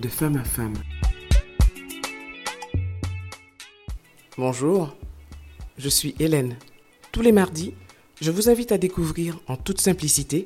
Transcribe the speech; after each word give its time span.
de 0.00 0.08
femme 0.08 0.36
à 0.36 0.44
femme. 0.44 0.74
Bonjour, 4.36 4.96
je 5.76 5.88
suis 5.88 6.14
Hélène. 6.20 6.56
Tous 7.10 7.20
les 7.20 7.32
mardis, 7.32 7.74
je 8.20 8.30
vous 8.30 8.48
invite 8.48 8.70
à 8.70 8.78
découvrir 8.78 9.40
en 9.48 9.56
toute 9.56 9.80
simplicité 9.80 10.44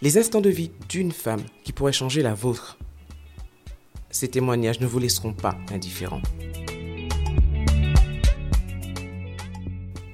les 0.00 0.16
instants 0.16 0.40
de 0.40 0.50
vie 0.50 0.70
d'une 0.88 1.10
femme 1.10 1.42
qui 1.64 1.72
pourrait 1.72 1.92
changer 1.92 2.22
la 2.22 2.34
vôtre. 2.34 2.78
Ces 4.10 4.28
témoignages 4.28 4.80
ne 4.80 4.86
vous 4.86 5.00
laisseront 5.00 5.32
pas 5.32 5.56
indifférents. 5.72 6.22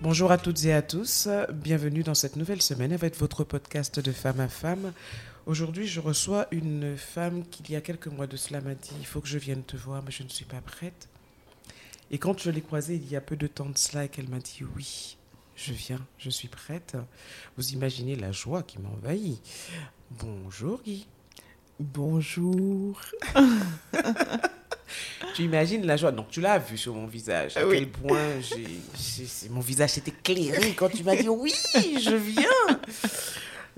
Bonjour 0.01 0.31
à 0.31 0.39
toutes 0.39 0.65
et 0.65 0.73
à 0.73 0.81
tous, 0.81 1.29
bienvenue 1.53 2.03
dans 2.03 2.15
cette 2.15 2.37
nouvelle 2.37 2.63
semaine 2.63 2.93
avec 2.93 3.15
votre 3.19 3.45
podcast 3.45 4.01
de 4.01 4.13
femme 4.13 4.41
à 4.41 4.49
femme. 4.49 4.93
Aujourd'hui, 5.49 5.87
je 5.87 5.99
reçois 6.01 6.47
une 6.51 6.99
femme 6.99 7.43
qui, 7.49 7.63
il 7.63 7.73
y 7.73 7.77
a 7.77 7.81
quelques 7.81 8.09
mois 8.09 8.27
de 8.27 8.37
cela, 8.37 8.61
m'a 8.61 8.75
dit 8.75 8.91
Il 8.99 9.07
faut 9.07 9.23
que 9.23 9.29
je 9.29 9.39
vienne 9.39 9.63
te 9.63 9.79
voir, 9.79 10.03
mais 10.03 10.11
je 10.11 10.23
ne 10.23 10.29
suis 10.29 10.45
pas 10.45 10.61
prête. 10.61 11.09
Et 12.11 12.19
quand 12.19 12.39
je 12.39 12.51
l'ai 12.51 12.61
croisée 12.61 12.97
il 12.97 13.11
y 13.11 13.17
a 13.17 13.23
peu 13.23 13.35
de 13.35 13.47
temps 13.47 13.71
de 13.71 13.79
cela 13.79 14.05
et 14.05 14.09
qu'elle 14.11 14.29
m'a 14.29 14.41
dit 14.41 14.61
Oui, 14.77 15.17
je 15.57 15.73
viens, 15.73 16.07
je 16.19 16.29
suis 16.29 16.49
prête, 16.49 16.99
vous 17.57 17.71
imaginez 17.71 18.15
la 18.15 18.31
joie 18.31 18.63
qui 18.63 18.79
m'envahit. 18.79 19.41
Bonjour 20.11 20.83
Guy. 20.83 21.07
Bonjour. 21.81 23.01
tu 25.35 25.45
imagines 25.45 25.87
la 25.87 25.97
joie. 25.97 26.13
Donc, 26.13 26.29
tu 26.29 26.43
l'as 26.43 26.59
vu 26.59 26.77
sur 26.77 26.95
mon 26.95 27.07
visage. 27.07 27.57
À 27.57 27.63
quel 27.63 27.89
point 27.89 28.39
j'ai, 28.43 29.49
mon 29.49 29.61
visage 29.61 29.93
s'est 29.93 30.05
éclairé 30.09 30.75
quand 30.75 30.91
tu 30.91 31.03
m'as 31.05 31.17
dit 31.17 31.31
oui, 31.31 31.55
je 31.75 32.15
viens. 32.15 32.81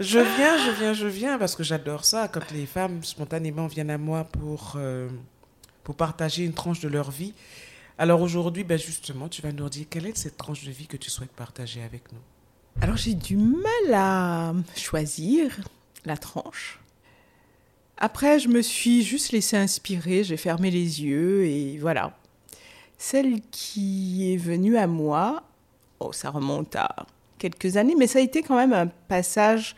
Je 0.01 0.19
viens, 0.19 0.57
je 0.57 0.71
viens, 0.71 0.95
je 0.95 1.07
viens, 1.07 1.37
parce 1.37 1.55
que 1.55 1.63
j'adore 1.63 2.07
ça. 2.07 2.27
Quand 2.27 2.51
les 2.53 2.65
femmes 2.65 3.05
spontanément 3.05 3.67
viennent 3.67 3.91
à 3.91 3.99
moi 3.99 4.25
pour, 4.25 4.73
euh, 4.77 5.11
pour 5.85 5.95
partager 5.95 6.43
une 6.43 6.55
tranche 6.55 6.81
de 6.81 6.89
leur 6.89 7.11
vie. 7.11 7.35
Alors 7.99 8.23
aujourd'hui, 8.23 8.65
ben 8.65 8.79
justement, 8.79 9.29
tu 9.29 9.43
vas 9.43 9.53
nous 9.53 9.69
dire 9.69 9.85
quelle 9.91 10.07
est 10.07 10.17
cette 10.17 10.39
tranche 10.39 10.65
de 10.65 10.71
vie 10.71 10.87
que 10.87 10.97
tu 10.97 11.11
souhaites 11.11 11.33
partager 11.33 11.83
avec 11.83 12.11
nous. 12.13 12.19
Alors 12.81 12.97
j'ai 12.97 13.13
du 13.13 13.37
mal 13.37 13.93
à 13.95 14.55
choisir 14.75 15.61
la 16.07 16.17
tranche. 16.17 16.81
Après, 17.99 18.39
je 18.39 18.49
me 18.49 18.63
suis 18.63 19.03
juste 19.03 19.33
laissée 19.33 19.59
inspirer, 19.59 20.25
j'ai 20.25 20.39
fermé 20.39 20.71
les 20.71 21.03
yeux 21.03 21.45
et 21.45 21.77
voilà. 21.77 22.17
Celle 22.97 23.43
qui 23.51 24.33
est 24.33 24.39
venue 24.39 24.79
à 24.79 24.87
moi, 24.87 25.43
oh, 25.99 26.11
ça 26.15 26.31
remonte 26.31 26.75
à 26.75 27.05
quelques 27.41 27.77
années, 27.77 27.97
mais 27.97 28.07
ça 28.07 28.21
a 28.21 28.23
été 28.23 28.43
quand 28.43 28.57
même 28.57 28.73
un 28.73 28.87
passage 28.87 29.75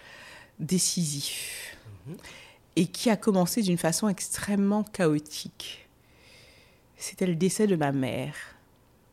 décisif 0.58 1.76
mhm. 2.06 2.16
et 2.76 2.86
qui 2.86 3.08
a 3.08 3.16
commencé 3.16 3.62
d'une 3.62 3.78
façon 3.78 4.08
extrêmement 4.08 4.82
chaotique. 4.82 5.88
C'était 6.96 7.26
le 7.26 7.34
décès 7.34 7.66
de 7.66 7.76
ma 7.76 7.92
mère. 7.92 8.34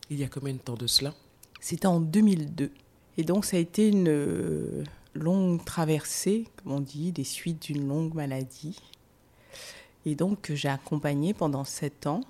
Il 0.09 0.19
y 0.19 0.23
a 0.23 0.27
combien 0.27 0.53
de 0.53 0.59
temps 0.59 0.75
de 0.75 0.87
cela? 0.87 1.13
C'était 1.61 1.87
en 1.87 2.01
2002. 2.01 2.71
Et 3.17 3.23
donc 3.23 3.45
ça 3.45 3.57
a 3.57 3.59
été 3.59 3.87
une 3.87 4.83
longue 5.13 5.63
traversée, 5.63 6.45
comme 6.57 6.73
on 6.73 6.79
dit, 6.79 7.11
des 7.11 7.23
suites 7.23 7.63
d'une 7.63 7.87
longue 7.87 8.13
maladie 8.13 8.77
et 10.05 10.15
donc 10.15 10.51
j'ai 10.53 10.69
accompagné 10.69 11.33
pendant 11.33 11.63
sept 11.63 12.07
ans. 12.07 12.21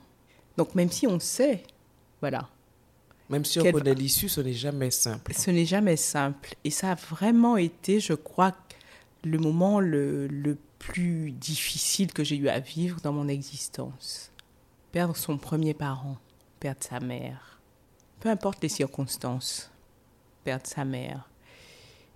Donc 0.57 0.75
même 0.75 0.91
si 0.91 1.07
on 1.07 1.19
sait, 1.19 1.63
voilà. 2.21 2.49
Même 3.29 3.45
si 3.45 3.59
on 3.59 3.71
connaît 3.71 3.93
l'issue, 3.93 4.27
ce 4.27 4.41
n'est 4.41 4.53
jamais 4.53 4.91
simple. 4.91 5.33
Ce 5.35 5.51
n'est 5.51 5.65
jamais 5.65 5.97
simple. 5.97 6.55
Et 6.63 6.71
ça 6.71 6.91
a 6.91 6.95
vraiment 6.95 7.57
été, 7.57 7.99
je 7.99 8.13
crois, 8.13 8.55
le 9.23 9.37
moment 9.37 9.79
le, 9.79 10.27
le 10.27 10.57
plus 10.79 11.31
difficile 11.31 12.11
que 12.11 12.23
j'ai 12.23 12.37
eu 12.37 12.49
à 12.49 12.59
vivre 12.59 12.99
dans 13.01 13.13
mon 13.13 13.27
existence. 13.27 14.31
Perdre 14.91 15.15
son 15.15 15.37
premier 15.37 15.75
parent, 15.75 16.17
perdre 16.59 16.83
sa 16.83 16.99
mère, 16.99 17.59
peu 18.19 18.29
importe 18.29 18.63
les 18.63 18.69
circonstances, 18.69 19.69
perdre 20.43 20.65
sa 20.65 20.85
mère. 20.85 21.29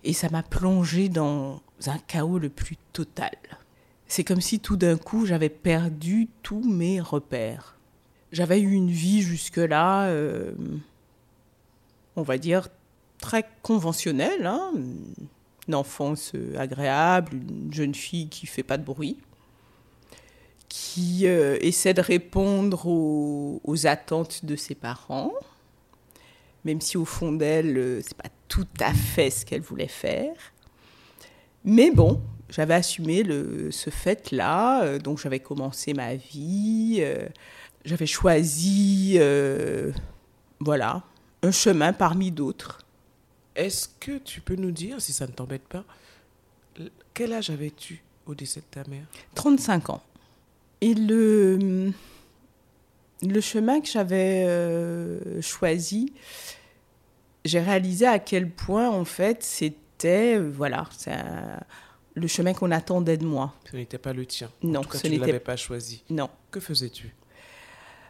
Et 0.02 0.12
ça 0.12 0.28
m'a 0.28 0.42
plongé 0.42 1.08
dans 1.08 1.62
un 1.86 1.98
chaos 1.98 2.38
le 2.38 2.48
plus 2.48 2.76
total. 2.92 3.36
C'est 4.06 4.24
comme 4.24 4.40
si 4.40 4.60
tout 4.60 4.76
d'un 4.76 4.96
coup 4.96 5.24
j'avais 5.24 5.48
perdu 5.48 6.28
tous 6.42 6.62
mes 6.62 7.00
repères. 7.00 7.78
J'avais 8.32 8.60
eu 8.60 8.72
une 8.72 8.90
vie 8.90 9.22
jusque-là, 9.22 10.06
euh, 10.08 10.52
on 12.16 12.22
va 12.22 12.38
dire, 12.38 12.68
très 13.18 13.44
conventionnelle, 13.62 14.46
hein. 14.46 14.72
une 15.68 15.74
enfance 15.74 16.32
euh, 16.34 16.58
agréable, 16.58 17.34
une 17.34 17.72
jeune 17.72 17.94
fille 17.94 18.28
qui 18.28 18.46
fait 18.46 18.62
pas 18.62 18.78
de 18.78 18.84
bruit, 18.84 19.18
qui 20.68 21.26
euh, 21.26 21.56
essaie 21.60 21.94
de 21.94 22.00
répondre 22.00 22.86
aux, 22.86 23.86
attentes 23.86 24.44
de 24.44 24.56
ses 24.56 24.74
parents, 24.74 25.32
même 26.64 26.80
si 26.80 26.96
au 26.96 27.04
fond 27.04 27.32
d'elle, 27.32 28.00
c'est 28.02 28.16
pas 28.16 28.30
tout 28.48 28.66
à 28.80 28.92
fait 28.94 29.30
ce 29.30 29.44
qu'elle 29.44 29.60
voulait 29.60 29.88
faire. 29.88 30.34
Mais 31.64 31.90
bon, 31.90 32.20
j'avais 32.50 32.74
assumé 32.74 33.24
ce 33.70 33.90
fait-là, 33.90 34.84
euh, 34.84 34.98
donc 34.98 35.18
j'avais 35.18 35.40
commencé 35.40 35.94
ma 35.94 36.14
vie, 36.14 36.98
euh, 37.00 37.26
j'avais 37.84 38.06
choisi, 38.06 39.14
euh, 39.16 39.92
voilà, 40.60 41.02
un 41.44 41.50
chemin 41.50 41.92
parmi 41.92 42.30
d'autres. 42.30 42.78
Est-ce 43.54 43.88
que 44.00 44.18
tu 44.18 44.40
peux 44.40 44.56
nous 44.56 44.72
dire, 44.72 45.00
si 45.00 45.12
ça 45.12 45.26
ne 45.26 45.32
t'embête 45.32 45.66
pas, 45.68 45.84
quel 47.12 47.32
âge 47.32 47.50
avais-tu 47.50 48.02
au 48.26 48.34
décès 48.34 48.60
de 48.60 48.66
ta 48.70 48.88
mère? 48.90 49.06
35 49.34 49.90
ans. 49.90 50.02
Et 50.80 50.94
le, 50.94 51.92
le 53.22 53.40
chemin 53.40 53.80
que 53.80 53.86
j'avais 53.88 55.40
choisi, 55.40 56.12
j'ai 57.44 57.60
réalisé 57.60 58.06
à 58.06 58.18
quel 58.18 58.50
point, 58.50 58.90
en 58.90 59.04
fait, 59.04 59.42
c'était, 59.42 60.38
voilà, 60.38 60.88
c'est 60.96 61.16
le 62.14 62.26
chemin 62.26 62.54
qu'on 62.54 62.70
attendait 62.70 63.16
de 63.16 63.26
moi. 63.26 63.54
Ce 63.70 63.76
n'était 63.76 63.98
pas 63.98 64.12
le 64.12 64.26
tien. 64.26 64.50
Non, 64.62 64.82
ce 64.90 64.98
tu 64.98 65.10
ne 65.10 65.18
l'avais 65.18 65.40
pas 65.40 65.56
choisi. 65.56 66.02
Non. 66.10 66.30
Que 66.50 66.60
faisais-tu? 66.60 67.14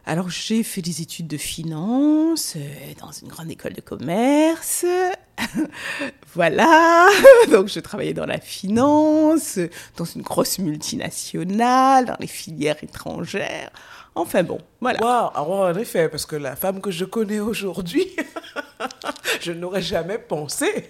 Alors 0.05 0.29
j'ai 0.29 0.61
fait 0.61 0.81
des 0.81 1.01
études 1.01 1.27
de 1.27 1.37
finance 1.37 2.53
euh, 2.55 2.93
dans 2.99 3.11
une 3.11 3.27
grande 3.27 3.49
école 3.49 3.73
de 3.73 3.81
commerce. 3.81 4.85
voilà. 6.33 7.09
Donc 7.51 7.69
je 7.69 7.79
travaillais 7.79 8.13
dans 8.13 8.27
la 8.27 8.39
finance, 8.39 9.57
dans 9.97 10.05
une 10.05 10.21
grosse 10.21 10.59
multinationale, 10.59 12.05
dans 12.05 12.17
les 12.19 12.27
filières 12.27 12.83
étrangères. 12.83 13.71
Enfin 14.13 14.43
bon, 14.43 14.59
voilà. 14.79 14.99
Wow, 15.01 15.31
alors 15.35 15.51
en 15.51 15.75
effet, 15.75 16.07
parce 16.07 16.25
que 16.25 16.35
la 16.35 16.55
femme 16.55 16.81
que 16.81 16.91
je 16.91 17.03
connais 17.03 17.39
aujourd'hui, 17.39 18.07
je 19.41 19.51
n'aurais 19.51 19.81
jamais 19.81 20.19
pensé. 20.19 20.89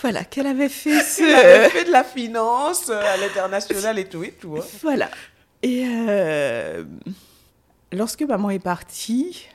Voilà, 0.00 0.24
qu'elle 0.24 0.46
avait 0.46 0.68
fait 0.68 1.02
ce... 1.02 1.22
Elle 1.22 1.34
avait 1.34 1.70
fait 1.70 1.84
de 1.84 1.92
la 1.92 2.04
finance 2.04 2.90
euh, 2.90 3.00
à 3.00 3.16
l'international 3.16 3.98
et 3.98 4.04
tout 4.04 4.22
et 4.24 4.32
tout. 4.32 4.56
Hein. 4.56 4.64
Voilà. 4.82 5.10
Et 5.62 5.84
euh, 5.86 6.84
lorsque 7.96 8.22
maman 8.22 8.50
est 8.50 8.58
partie, 8.58 9.46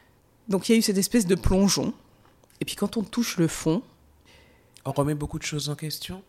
donc 0.47 0.67
il 0.67 0.73
y 0.73 0.75
a 0.75 0.79
eu 0.79 0.81
cette 0.81 0.97
espèce 0.97 1.25
de 1.25 1.35
plongeon. 1.35 1.93
Et 2.59 2.65
puis 2.65 2.75
quand 2.75 2.97
on 2.97 3.03
touche 3.03 3.37
le 3.37 3.47
fond... 3.47 3.83
On 4.83 4.91
remet 4.91 5.13
beaucoup 5.13 5.37
de 5.37 5.43
choses 5.43 5.69
en 5.69 5.75
question 5.75 6.23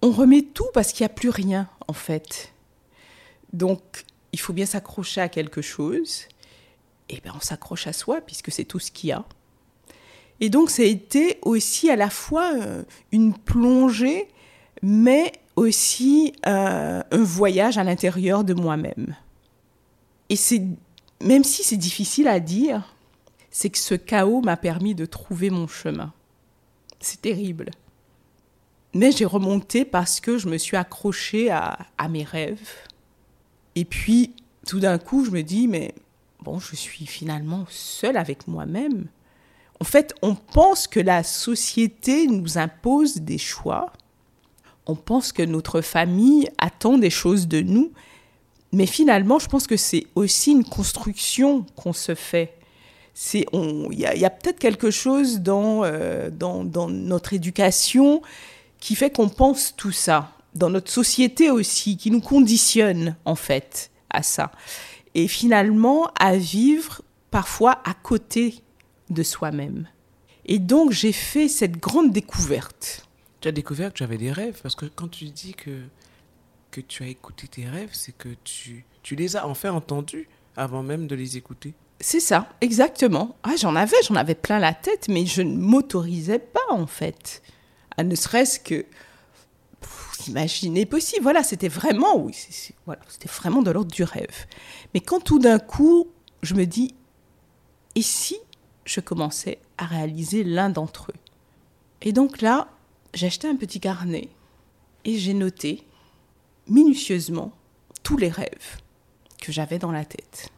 On 0.00 0.12
remet 0.12 0.42
tout 0.42 0.68
parce 0.72 0.92
qu'il 0.92 1.04
n'y 1.04 1.10
a 1.10 1.14
plus 1.14 1.30
rien, 1.30 1.68
en 1.88 1.92
fait. 1.92 2.52
Donc, 3.52 4.04
il 4.32 4.38
faut 4.38 4.52
bien 4.52 4.66
s'accrocher 4.66 5.20
à 5.20 5.28
quelque 5.28 5.60
chose. 5.60 6.22
Et 7.08 7.20
bien, 7.20 7.32
on 7.34 7.40
s'accroche 7.40 7.86
à 7.86 7.92
soi, 7.92 8.20
puisque 8.20 8.52
c'est 8.52 8.64
tout 8.64 8.78
ce 8.78 8.92
qu'il 8.92 9.10
y 9.10 9.12
a. 9.12 9.24
Et 10.40 10.50
donc, 10.50 10.70
ça 10.70 10.82
a 10.82 10.86
été 10.86 11.38
aussi 11.42 11.90
à 11.90 11.96
la 11.96 12.10
fois 12.10 12.52
euh, 12.54 12.82
une 13.10 13.34
plongée, 13.34 14.28
mais 14.82 15.32
aussi 15.56 16.32
euh, 16.46 17.02
un 17.10 17.22
voyage 17.22 17.78
à 17.78 17.84
l'intérieur 17.84 18.44
de 18.44 18.54
moi-même. 18.54 19.16
Et 20.28 20.36
c'est, 20.36 20.62
même 21.20 21.44
si 21.44 21.62
c'est 21.62 21.76
difficile 21.76 22.28
à 22.28 22.40
dire, 22.40 22.94
c'est 23.50 23.70
que 23.70 23.78
ce 23.78 23.94
chaos 23.94 24.42
m'a 24.42 24.56
permis 24.56 24.94
de 24.94 25.06
trouver 25.06 25.50
mon 25.50 25.66
chemin. 25.66 26.12
C'est 27.00 27.22
terrible. 27.22 27.70
Mais 28.94 29.12
j'ai 29.12 29.24
remonté 29.24 29.84
parce 29.84 30.20
que 30.20 30.38
je 30.38 30.48
me 30.48 30.58
suis 30.58 30.76
accrochée 30.76 31.50
à, 31.50 31.78
à 31.98 32.08
mes 32.08 32.24
rêves. 32.24 32.70
Et 33.74 33.84
puis, 33.84 34.34
tout 34.66 34.80
d'un 34.80 34.98
coup, 34.98 35.24
je 35.24 35.30
me 35.30 35.42
dis, 35.42 35.68
mais 35.68 35.94
bon, 36.42 36.58
je 36.58 36.76
suis 36.76 37.06
finalement 37.06 37.66
seule 37.68 38.16
avec 38.16 38.48
moi-même. 38.48 39.06
En 39.80 39.84
fait, 39.84 40.14
on 40.22 40.34
pense 40.34 40.86
que 40.86 41.00
la 41.00 41.22
société 41.22 42.26
nous 42.26 42.56
impose 42.58 43.16
des 43.16 43.38
choix. 43.38 43.92
On 44.86 44.94
pense 44.94 45.32
que 45.32 45.42
notre 45.42 45.80
famille 45.80 46.48
attend 46.58 46.96
des 46.96 47.10
choses 47.10 47.48
de 47.48 47.60
nous. 47.60 47.92
Mais 48.72 48.86
finalement, 48.86 49.38
je 49.38 49.46
pense 49.46 49.66
que 49.66 49.76
c'est 49.76 50.06
aussi 50.14 50.52
une 50.52 50.64
construction 50.64 51.64
qu'on 51.76 51.92
se 51.92 52.14
fait. 52.14 52.54
Il 53.32 53.46
y 53.92 54.04
a, 54.04 54.30
peut-être 54.30 54.58
quelque 54.58 54.90
chose 54.90 55.40
dans, 55.40 55.84
euh, 55.84 56.28
dans, 56.30 56.64
dans 56.64 56.88
notre 56.88 57.32
éducation 57.32 58.20
qui 58.78 58.94
fait 58.94 59.10
qu'on 59.10 59.28
pense 59.28 59.74
tout 59.76 59.92
ça. 59.92 60.32
Dans 60.54 60.70
notre 60.70 60.90
société 60.90 61.50
aussi, 61.50 61.96
qui 61.96 62.10
nous 62.10 62.20
conditionne 62.20 63.16
en 63.24 63.34
fait 63.34 63.90
à 64.10 64.22
ça. 64.22 64.52
Et 65.14 65.28
finalement, 65.28 66.10
à 66.18 66.36
vivre 66.36 67.02
parfois 67.30 67.80
à 67.84 67.94
côté 67.94 68.60
de 69.10 69.22
soi-même. 69.22 69.88
Et 70.44 70.58
donc, 70.58 70.92
j'ai 70.92 71.12
fait 71.12 71.48
cette 71.48 71.78
grande 71.78 72.12
découverte. 72.12 73.06
Tu 73.40 73.48
as 73.48 73.52
découvert 73.52 73.92
que 73.92 73.98
tu 73.98 74.02
avais 74.04 74.18
des 74.18 74.32
rêves, 74.32 74.60
parce 74.62 74.74
que 74.74 74.86
quand 74.86 75.08
tu 75.08 75.26
dis 75.26 75.54
que, 75.54 75.82
que 76.76 76.80
tu 76.86 77.02
as 77.02 77.08
écouté 77.08 77.48
tes 77.48 77.64
rêves, 77.64 77.90
c'est 77.92 78.16
que 78.16 78.28
tu, 78.44 78.84
tu 79.02 79.16
les 79.16 79.36
as 79.36 79.46
enfin 79.46 79.72
entendus 79.72 80.28
avant 80.56 80.82
même 80.82 81.06
de 81.06 81.14
les 81.14 81.38
écouter. 81.38 81.72
C'est 82.00 82.20
ça, 82.20 82.50
exactement. 82.60 83.36
Ah, 83.42 83.56
j'en 83.56 83.74
avais, 83.74 83.96
j'en 84.06 84.14
avais 84.14 84.34
plein 84.34 84.58
la 84.58 84.74
tête, 84.74 85.08
mais 85.08 85.24
je 85.24 85.40
ne 85.40 85.56
m'autorisais 85.56 86.38
pas, 86.38 86.60
en 86.70 86.86
fait. 86.86 87.42
À 87.96 88.04
ne 88.04 88.14
serait-ce 88.14 88.60
que 88.60 88.84
imaginer 90.28 90.84
possible. 90.84 91.22
Voilà, 91.22 91.42
c'était 91.42 91.68
vraiment, 91.68 92.18
oui, 92.18 92.34
voilà, 92.84 93.00
c'était 93.08 93.28
vraiment 93.28 93.62
de 93.62 93.70
l'ordre 93.70 93.90
du 93.90 94.02
rêve. 94.02 94.46
Mais 94.92 95.00
quand 95.00 95.20
tout 95.20 95.38
d'un 95.38 95.58
coup, 95.58 96.08
je 96.42 96.54
me 96.54 96.66
dis, 96.66 96.94
et 97.94 98.02
si 98.02 98.36
je 98.84 99.00
commençais 99.00 99.58
à 99.78 99.86
réaliser 99.86 100.44
l'un 100.44 100.68
d'entre 100.68 101.10
eux? 101.10 101.20
Et 102.02 102.12
donc 102.12 102.42
là, 102.42 102.68
j'ai 103.14 103.28
acheté 103.28 103.48
un 103.48 103.56
petit 103.56 103.80
carnet 103.80 104.28
et 105.04 105.16
j'ai 105.16 105.32
noté 105.32 105.86
minutieusement 106.68 107.52
tous 108.02 108.16
les 108.16 108.28
rêves 108.28 108.80
que 109.40 109.52
j'avais 109.52 109.78
dans 109.78 109.92
la 109.92 110.04
tête. 110.04 110.50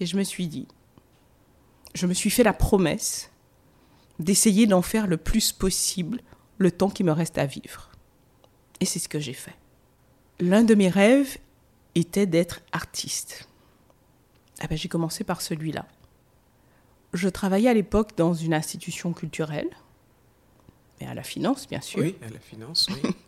Et 0.00 0.06
je 0.06 0.16
me 0.16 0.24
suis 0.24 0.46
dit, 0.46 0.68
je 1.94 2.06
me 2.06 2.14
suis 2.14 2.30
fait 2.30 2.42
la 2.42 2.52
promesse 2.52 3.30
d'essayer 4.18 4.66
d'en 4.66 4.82
faire 4.82 5.06
le 5.06 5.16
plus 5.16 5.52
possible 5.52 6.20
le 6.58 6.70
temps 6.70 6.90
qui 6.90 7.04
me 7.04 7.12
reste 7.12 7.38
à 7.38 7.46
vivre. 7.46 7.90
Et 8.80 8.84
c'est 8.84 8.98
ce 8.98 9.08
que 9.08 9.20
j'ai 9.20 9.32
fait. 9.32 9.56
L'un 10.40 10.64
de 10.64 10.74
mes 10.74 10.88
rêves 10.88 11.38
était 11.94 12.26
d'être 12.26 12.60
artiste. 12.72 13.48
Ah 14.60 14.66
ben, 14.68 14.76
j'ai 14.76 14.88
commencé 14.88 15.24
par 15.24 15.40
celui-là. 15.40 15.86
Je 17.12 17.28
travaillais 17.28 17.70
à 17.70 17.74
l'époque 17.74 18.16
dans 18.16 18.34
une 18.34 18.52
institution 18.52 19.12
culturelle, 19.12 19.70
mais 21.00 21.06
à 21.06 21.14
la 21.14 21.22
finance, 21.22 21.66
bien 21.66 21.80
sûr. 21.80 22.00
Oui, 22.00 22.16
à 22.22 22.30
la 22.30 22.38
finance, 22.38 22.88
oui. 22.90 23.10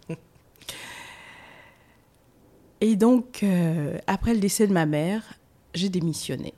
Et 2.80 2.96
donc, 2.96 3.42
euh, 3.42 3.98
après 4.06 4.34
le 4.34 4.40
décès 4.40 4.66
de 4.66 4.72
ma 4.72 4.86
mère, 4.86 5.34
j'ai 5.75 5.88
démissionné. 5.88 6.54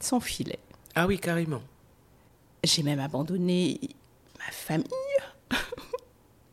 Sans 0.00 0.20
filet. 0.20 0.58
Ah 0.94 1.06
oui, 1.06 1.18
carrément. 1.18 1.62
J'ai 2.64 2.82
même 2.82 3.00
abandonné 3.00 3.78
ma 4.38 4.50
famille. 4.50 4.86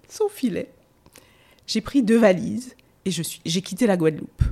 Sans 0.09 0.29
filet. 0.29 0.69
J'ai 1.65 1.81
pris 1.81 2.03
deux 2.03 2.19
valises 2.19 2.75
et 3.05 3.11
je 3.11 3.23
suis, 3.23 3.41
j'ai 3.45 3.61
quitté 3.61 3.87
la 3.87 3.97
Guadeloupe. 3.97 4.43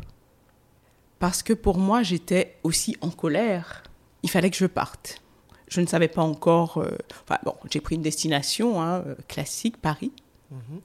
Parce 1.19 1.44
que 1.44 1.53
pour 1.53 1.77
moi, 1.77 2.01
j'étais 2.03 2.57
aussi 2.63 2.97
en 3.01 3.11
colère. 3.11 3.83
Il 4.23 4.29
fallait 4.29 4.49
que 4.49 4.57
je 4.57 4.65
parte. 4.65 5.21
Je 5.67 5.81
ne 5.81 5.85
savais 5.85 6.07
pas 6.07 6.21
encore. 6.21 6.77
Euh, 6.77 6.97
enfin, 7.23 7.39
bon, 7.44 7.55
j'ai 7.69 7.79
pris 7.79 7.95
une 7.95 8.01
destination 8.01 8.81
hein, 8.81 9.03
euh, 9.05 9.15
classique, 9.27 9.77
Paris. 9.77 10.11
Mhm. 10.49 10.81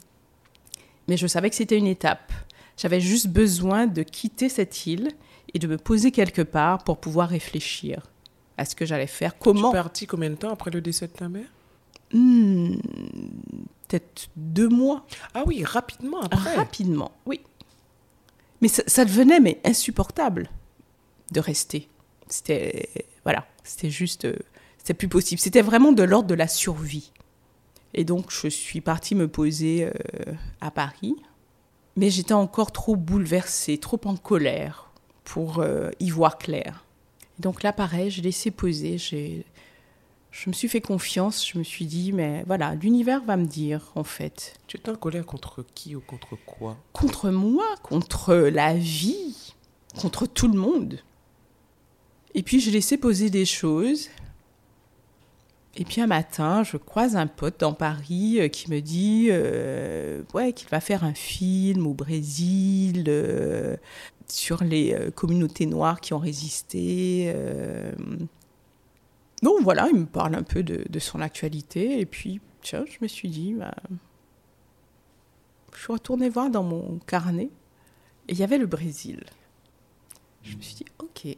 Mais 1.08 1.16
je 1.16 1.26
savais 1.26 1.48
que 1.50 1.56
c'était 1.56 1.78
une 1.78 1.86
étape. 1.86 2.32
J'avais 2.76 3.00
juste 3.00 3.28
besoin 3.28 3.86
de 3.86 4.02
quitter 4.02 4.48
cette 4.48 4.86
île 4.86 5.10
et 5.54 5.58
de 5.58 5.66
me 5.66 5.78
poser 5.78 6.10
quelque 6.10 6.42
part 6.42 6.84
pour 6.84 6.98
pouvoir 6.98 7.28
réfléchir 7.28 8.06
à 8.58 8.64
ce 8.64 8.74
que 8.74 8.84
j'allais 8.84 9.06
faire. 9.06 9.38
Comment. 9.38 9.70
Tu 9.70 9.76
es 9.76 9.80
parti 9.80 10.06
combien 10.06 10.30
de 10.30 10.34
temps 10.34 10.50
après 10.50 10.70
le 10.70 10.80
décès 10.80 11.06
de 11.06 11.12
ta 11.12 11.28
mère? 11.28 11.46
Hmm, 12.12 12.74
Peut-être 13.88 14.28
deux 14.36 14.68
mois. 14.68 15.06
Ah 15.34 15.44
oui, 15.46 15.64
rapidement 15.64 16.20
après. 16.20 16.54
Rapidement, 16.56 17.12
oui. 17.24 17.40
Mais 18.60 18.68
ça, 18.68 19.04
devenait 19.04 19.38
mais 19.40 19.60
insupportable 19.64 20.50
de 21.30 21.40
rester. 21.40 21.88
C'était 22.28 22.88
voilà, 23.22 23.46
c'était 23.64 23.90
juste, 23.90 24.24
euh, 24.24 24.36
c'était 24.78 24.94
plus 24.94 25.08
possible. 25.08 25.40
C'était 25.40 25.62
vraiment 25.62 25.92
de 25.92 26.02
l'ordre 26.02 26.28
de 26.28 26.34
la 26.34 26.48
survie. 26.48 27.12
Et 27.94 28.04
donc 28.04 28.30
je 28.30 28.48
suis 28.48 28.80
partie 28.80 29.14
me 29.14 29.28
poser 29.28 29.84
euh, 29.84 29.90
à 30.60 30.70
Paris 30.70 31.16
mais 31.96 32.10
j'étais 32.10 32.34
encore 32.34 32.72
trop 32.72 32.96
bouleversée, 32.96 33.78
trop 33.78 34.00
en 34.04 34.16
colère 34.16 34.90
pour 35.24 35.60
euh, 35.60 35.90
y 35.98 36.10
voir 36.10 36.38
clair. 36.38 36.84
donc 37.38 37.62
là, 37.62 37.72
pareil, 37.72 38.10
j'ai 38.10 38.22
laissé 38.22 38.50
poser, 38.50 38.98
je 38.98 40.50
me 40.50 40.52
suis 40.52 40.68
fait 40.68 40.82
confiance, 40.82 41.48
je 41.48 41.58
me 41.58 41.64
suis 41.64 41.86
dit, 41.86 42.12
mais 42.12 42.44
voilà, 42.46 42.74
l'univers 42.74 43.22
va 43.24 43.36
me 43.36 43.46
dire, 43.46 43.90
en 43.94 44.04
fait. 44.04 44.54
Tu 44.66 44.76
étais 44.76 44.90
en 44.90 44.96
colère 44.96 45.24
contre 45.24 45.64
qui 45.74 45.96
ou 45.96 46.00
contre 46.00 46.36
quoi? 46.44 46.76
Contre 46.92 47.30
moi, 47.30 47.66
contre 47.82 48.34
la 48.34 48.74
vie, 48.74 49.54
contre 49.98 50.26
tout 50.26 50.48
le 50.48 50.58
monde. 50.58 51.00
Et 52.34 52.42
puis, 52.42 52.60
j'ai 52.60 52.70
laissé 52.70 52.98
poser 52.98 53.30
des 53.30 53.46
choses, 53.46 54.10
et 55.78 55.84
puis 55.84 56.00
un 56.00 56.06
matin, 56.06 56.62
je 56.62 56.78
croise 56.78 57.16
un 57.16 57.26
pote 57.26 57.60
dans 57.60 57.74
Paris 57.74 58.40
euh, 58.40 58.48
qui 58.48 58.70
me 58.70 58.80
dit 58.80 59.28
euh, 59.30 60.22
ouais, 60.32 60.52
qu'il 60.54 60.68
va 60.70 60.80
faire 60.80 61.04
un 61.04 61.12
film 61.12 61.86
au 61.86 61.92
Brésil 61.92 63.04
euh, 63.08 63.76
sur 64.26 64.64
les 64.64 64.96
communautés 65.14 65.66
noires 65.66 66.00
qui 66.00 66.14
ont 66.14 66.18
résisté. 66.18 67.32
Donc 69.42 69.62
voilà, 69.62 69.86
il 69.92 70.00
me 70.00 70.06
parle 70.06 70.34
un 70.34 70.42
peu 70.42 70.64
de, 70.64 70.98
son 70.98 71.20
actualité. 71.20 72.00
Et 72.00 72.06
puis, 72.06 72.40
tiens, 72.60 72.84
je 72.90 72.98
me 73.00 73.06
suis 73.06 73.28
dit, 73.28 73.54
bah, 73.54 73.74
je 75.72 75.78
suis 75.80 75.92
retournée 75.92 76.28
voir 76.28 76.50
dans 76.50 76.64
mon 76.64 76.98
carnet 77.06 77.50
et 78.26 78.32
il 78.32 78.38
y 78.38 78.42
avait 78.42 78.58
le 78.58 78.66
Brésil. 78.66 79.22
Je 80.42 80.56
me 80.56 80.62
suis 80.62 80.74
dit, 80.74 80.86
ok, 80.98 81.36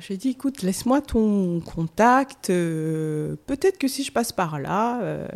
j'ai 0.00 0.16
dit, 0.16 0.30
écoute, 0.30 0.62
laisse-moi 0.62 1.00
ton 1.00 1.60
contact. 1.60 2.50
Euh, 2.50 3.36
peut-être 3.46 3.78
que 3.78 3.88
si 3.88 4.04
je 4.04 4.12
passe 4.12 4.32
par 4.32 4.58
là. 4.60 5.00
Euh. 5.02 5.26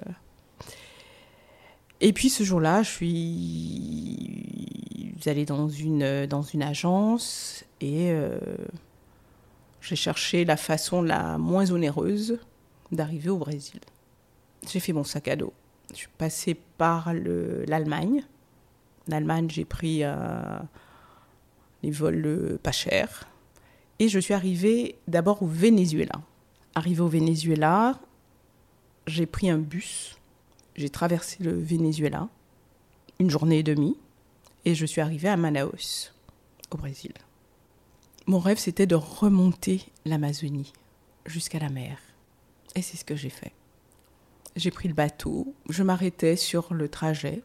Et 2.00 2.12
puis 2.12 2.28
ce 2.30 2.44
jour-là, 2.44 2.82
je 2.82 2.90
suis 2.90 4.46
allée 5.26 5.44
dans 5.44 5.68
une, 5.68 6.26
dans 6.26 6.42
une 6.42 6.62
agence 6.62 7.64
et 7.80 8.10
euh, 8.10 8.38
j'ai 9.80 9.96
cherché 9.96 10.44
la 10.44 10.56
façon 10.56 11.02
la 11.02 11.36
moins 11.36 11.70
onéreuse 11.70 12.38
d'arriver 12.90 13.28
au 13.30 13.38
Brésil. 13.38 13.80
J'ai 14.70 14.80
fait 14.80 14.92
mon 14.92 15.04
sac 15.04 15.28
à 15.28 15.36
dos. 15.36 15.52
Je 15.92 15.96
suis 15.96 16.08
passée 16.16 16.54
par 16.78 17.12
l'Allemagne. 17.14 18.24
En 19.08 19.12
Allemagne, 19.12 19.48
j'ai 19.50 19.64
pris 19.64 20.02
les 21.82 21.90
vols 21.90 22.58
pas 22.62 22.72
chers 22.72 23.29
et 24.00 24.08
je 24.08 24.18
suis 24.18 24.34
arrivée 24.34 24.96
d'abord 25.06 25.42
au 25.42 25.46
Venezuela. 25.46 26.22
Arrivée 26.74 27.02
au 27.02 27.08
Venezuela, 27.08 28.00
j'ai 29.06 29.26
pris 29.26 29.50
un 29.50 29.58
bus, 29.58 30.18
j'ai 30.74 30.88
traversé 30.88 31.36
le 31.44 31.52
Venezuela, 31.52 32.28
une 33.18 33.28
journée 33.28 33.58
et 33.58 33.62
demie, 33.62 33.98
et 34.64 34.74
je 34.74 34.86
suis 34.86 35.02
arrivée 35.02 35.28
à 35.28 35.36
Manaus, 35.36 36.14
au 36.70 36.78
Brésil. 36.78 37.12
Mon 38.26 38.38
rêve, 38.38 38.58
c'était 38.58 38.86
de 38.86 38.94
remonter 38.94 39.82
l'Amazonie 40.06 40.72
jusqu'à 41.26 41.58
la 41.58 41.68
mer. 41.68 41.98
Et 42.74 42.82
c'est 42.82 42.96
ce 42.96 43.04
que 43.04 43.16
j'ai 43.16 43.30
fait. 43.30 43.52
J'ai 44.56 44.70
pris 44.70 44.88
le 44.88 44.94
bateau, 44.94 45.54
je 45.68 45.82
m'arrêtais 45.82 46.36
sur 46.36 46.72
le 46.72 46.88
trajet, 46.88 47.42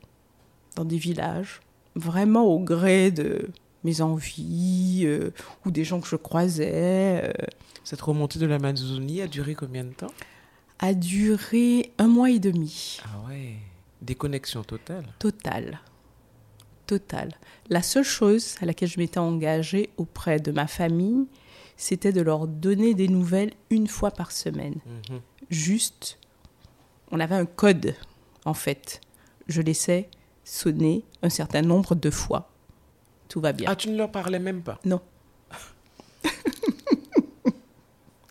dans 0.75 0.85
des 0.85 0.97
villages, 0.97 1.59
vraiment 1.95 2.45
au 2.45 2.59
gré 2.59 3.11
de, 3.11 3.49
mes 3.85 4.01
envies 4.01 5.03
euh, 5.05 5.31
ou 5.65 5.71
des 5.71 5.85
gens 5.85 6.01
que 6.01 6.07
je 6.07 6.15
croisais. 6.17 7.21
Euh. 7.23 7.31
Cette 7.83 8.01
remontée 8.01 8.39
de 8.39 8.47
l'Amazonie 8.47 9.21
a 9.21 9.27
duré 9.27 9.53
combien 9.53 9.85
de 9.85 9.93
temps? 9.93 10.11
A 10.79 10.93
duré 10.93 11.93
un 11.99 12.07
mois 12.07 12.31
et 12.31 12.39
demi. 12.39 12.99
Ah 13.05 13.29
ouais, 13.29 13.53
déconnexion 14.01 14.63
totale. 14.63 15.05
Totale. 15.19 15.79
Totale. 16.87 17.33
La 17.69 17.81
seule 17.81 18.03
chose 18.03 18.55
à 18.59 18.65
laquelle 18.65 18.89
je 18.89 18.99
m'étais 18.99 19.19
engagée 19.19 19.91
auprès 19.97 20.39
de 20.39 20.51
ma 20.51 20.67
famille, 20.67 21.27
c'était 21.77 22.11
de 22.11 22.21
leur 22.21 22.47
donner 22.47 22.93
des 22.95 23.07
nouvelles 23.07 23.53
une 23.69 23.87
fois 23.87 24.11
par 24.11 24.31
semaine. 24.31 24.79
Mhm. 25.09 25.21
Juste, 25.49 26.17
on 27.11 27.19
avait 27.19 27.35
un 27.35 27.45
code, 27.45 27.95
en 28.45 28.53
fait. 28.55 28.99
Je 29.47 29.61
laissais 29.61 30.09
sonner 30.43 31.03
un 31.21 31.29
certain 31.29 31.61
nombre 31.61 31.93
de 31.93 32.09
fois 32.09 32.49
tout 33.35 33.41
va 33.41 33.51
bien. 33.51 33.69
Ah, 33.69 33.75
tu 33.75 33.89
ne 33.89 33.97
leur 33.97 34.09
parlais 34.09 34.39
même 34.39 34.61
pas 34.63 34.79
Non. 34.85 35.01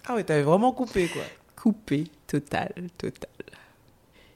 ah 0.06 0.14
oui, 0.14 0.24
t'avais 0.24 0.40
vraiment 0.40 0.72
coupé, 0.72 1.08
quoi. 1.08 1.20
Coupé, 1.54 2.04
total, 2.26 2.72
total. 2.96 3.28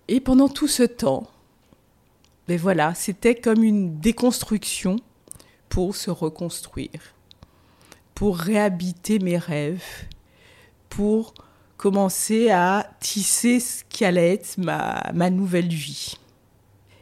Et 0.09 0.21
pendant 0.21 0.51
tout 0.51 0.69
ce 0.69 0.83
temps, 0.83 1.27
ben 2.49 2.59
voilà, 2.59 2.93
c'était 2.93 3.35
comme 3.35 3.65
une 3.65 3.99
déconstruction 3.99 4.97
pour 5.71 5.97
se 5.97 6.11
reconstruire, 6.11 7.15
pour 8.15 8.37
réhabiter 8.37 9.21
mes 9.21 9.39
rêves, 9.39 10.05
pour 10.91 11.33
commencer 11.79 12.51
à 12.51 12.91
tisser 13.01 13.59
ce 13.59 13.85
qui 13.85 14.05
allait 14.05 14.35
être 14.35 14.59
ma, 14.59 15.03
ma 15.15 15.31
nouvelle 15.31 15.73
vie. 15.73 16.19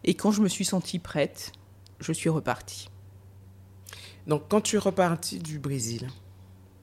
Et 0.05 0.15
quand 0.15 0.31
je 0.31 0.41
me 0.41 0.49
suis 0.49 0.65
sentie 0.65 1.01
prête, 1.01 1.51
je 1.99 2.13
suis 2.13 2.29
repartie. 2.29 2.91
Donc, 4.27 4.45
quand 4.49 4.61
tu 4.61 4.77
es 4.77 4.79
reparti 4.79 5.39
du 5.39 5.59
Brésil, 5.59 6.09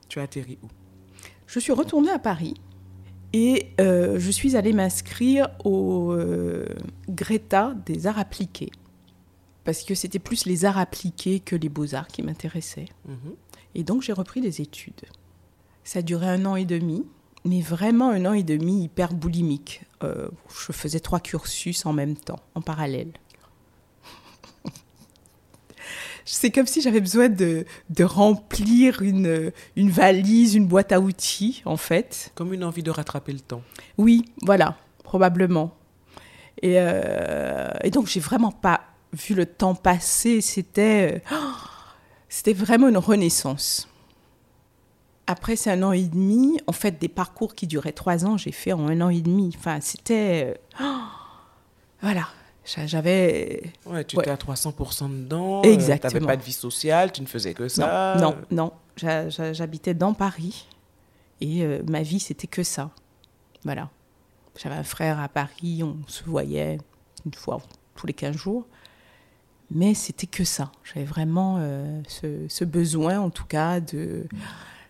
tu 0.10 0.20
as 0.20 0.24
atterri 0.24 0.58
où? 0.64 0.68
Je 1.48 1.60
suis 1.60 1.74
retournée 1.74 2.12
à 2.12 2.20
Paris 2.20 2.56
et 3.34 3.68
euh, 3.82 4.20
je 4.20 4.32
suis 4.32 4.56
allée 4.56 4.74
m'inscrire 4.74 5.50
au 5.66 6.14
euh, 6.14 6.66
Greta 7.10 7.76
des 7.86 8.08
arts 8.08 8.20
appliqués. 8.20 8.72
Parce 9.64 9.84
que 9.84 9.96
c'était 9.96 10.20
plus 10.20 10.46
les 10.46 10.66
arts 10.66 10.78
appliqués 10.78 11.40
que 11.40 11.56
les 11.56 11.70
beaux-arts 11.70 12.08
qui 12.08 12.22
m'intéressaient. 12.22 12.90
Mhm. 13.08 13.36
Et 13.76 13.84
donc 13.84 14.02
j'ai 14.02 14.14
repris 14.14 14.42
des 14.42 14.62
études. 14.62 15.02
Ça 15.84 16.00
a 16.00 16.02
duré 16.02 16.28
un 16.28 16.46
an 16.46 16.56
et 16.56 16.66
demi, 16.66 17.06
mais 17.46 17.62
vraiment 17.62 18.10
un 18.10 18.26
an 18.26 18.34
et 18.34 18.44
demi 18.44 18.84
hyper 18.84 19.14
boulimique. 19.14 19.82
Euh, 20.04 20.30
je 20.50 20.72
faisais 20.72 21.00
trois 21.00 21.20
cursus 21.20 21.86
en 21.86 21.94
même 21.94 22.16
temps, 22.16 22.40
en 22.56 22.62
parallèle. 22.62 23.12
C'est 26.26 26.52
comme 26.52 26.66
si 26.68 26.82
j'avais 26.82 27.02
besoin 27.02 27.30
de, 27.30 27.66
de 27.90 28.04
remplir 28.04 29.02
une, 29.02 29.52
une 29.76 29.90
valise, 29.90 30.56
une 30.56 30.68
boîte 30.68 30.92
à 30.92 31.00
outils, 31.00 31.62
en 31.66 31.78
fait. 31.78 32.32
Comme 32.36 32.54
une 32.54 32.64
envie 32.64 32.84
de 32.84 32.92
rattraper 32.92 33.34
le 33.34 33.40
temps. 33.40 33.62
Oui, 33.98 34.26
voilà, 34.42 34.78
probablement. 35.04 35.76
Et, 36.62 36.76
euh, 36.78 37.70
et 37.84 37.90
donc, 37.90 38.08
j'ai 38.08 38.20
vraiment 38.22 38.52
pas 38.52 38.82
vu 39.12 39.36
le 39.36 39.46
temps 39.46 39.76
passer. 39.76 40.40
C'était, 40.42 41.22
euh, 41.32 41.38
c'était 42.30 42.54
vraiment 42.54 42.88
une 42.88 42.98
renaissance. 42.98 43.90
Après, 45.28 45.56
c'est 45.56 45.72
un 45.72 45.84
an 45.84 45.92
et 45.92 46.04
demi. 46.04 46.60
En 46.68 46.74
fait, 46.74 47.00
des 47.00 47.08
parcours 47.10 47.56
qui 47.56 47.68
duraient 47.68 47.92
trois 47.94 48.26
ans, 48.26 48.38
j'ai 48.38 48.52
fait 48.52 48.74
en 48.74 48.88
un 48.88 49.02
an 49.02 49.10
et 49.10 49.22
demi. 49.22 49.54
Enfin, 49.58 49.80
c'était. 49.82 50.56
euh, 50.82 50.86
voilà. 52.02 52.28
J'a- 52.66 52.86
J'avais. 52.88 53.64
Ouais, 53.86 54.04
tu 54.06 54.16
Ouais. 54.16 54.24
étais 54.24 54.32
à 54.32 54.38
300% 54.38 55.10
dedans. 55.10 55.62
Exactement. 55.64 56.10
tu 56.12 56.16
n'avais 56.16 56.26
pas 56.26 56.38
de 56.38 56.44
vie 56.44 56.54
sociale, 56.54 57.12
tu 57.12 57.22
ne 57.22 57.28
faisais 57.28 57.54
que 57.54 57.64
Non, 57.64 57.70
ça. 57.70 58.16
non, 58.20 58.36
non. 58.52 58.72
J'a- 58.96 59.30
J'habitais 59.54 59.94
dans 59.94 60.14
Paris. 60.14 60.68
Et 61.42 61.64
euh, 61.64 61.82
ma 61.90 62.02
vie, 62.04 62.20
c'était 62.20 62.48
que 62.48 62.64
ça. 62.64 62.92
Voilà. 63.66 63.90
J'avais 64.62 64.76
un 64.76 64.84
frère 64.84 65.20
à 65.20 65.28
Paris, 65.28 65.82
on 65.84 65.98
se 66.08 66.24
voyait 66.24 66.78
une 67.26 67.34
fois 67.34 67.60
tous 67.96 68.06
les 68.08 68.14
15 68.14 68.36
jours. 68.38 68.66
Mais 69.72 69.94
c'était 69.96 70.28
que 70.28 70.44
ça. 70.44 70.72
J'avais 70.84 71.06
vraiment 71.06 71.58
euh, 71.60 72.02
ce, 72.08 72.46
ce 72.48 72.64
besoin, 72.64 73.20
en 73.20 73.30
tout 73.30 73.46
cas, 73.46 73.80
de 73.80 74.26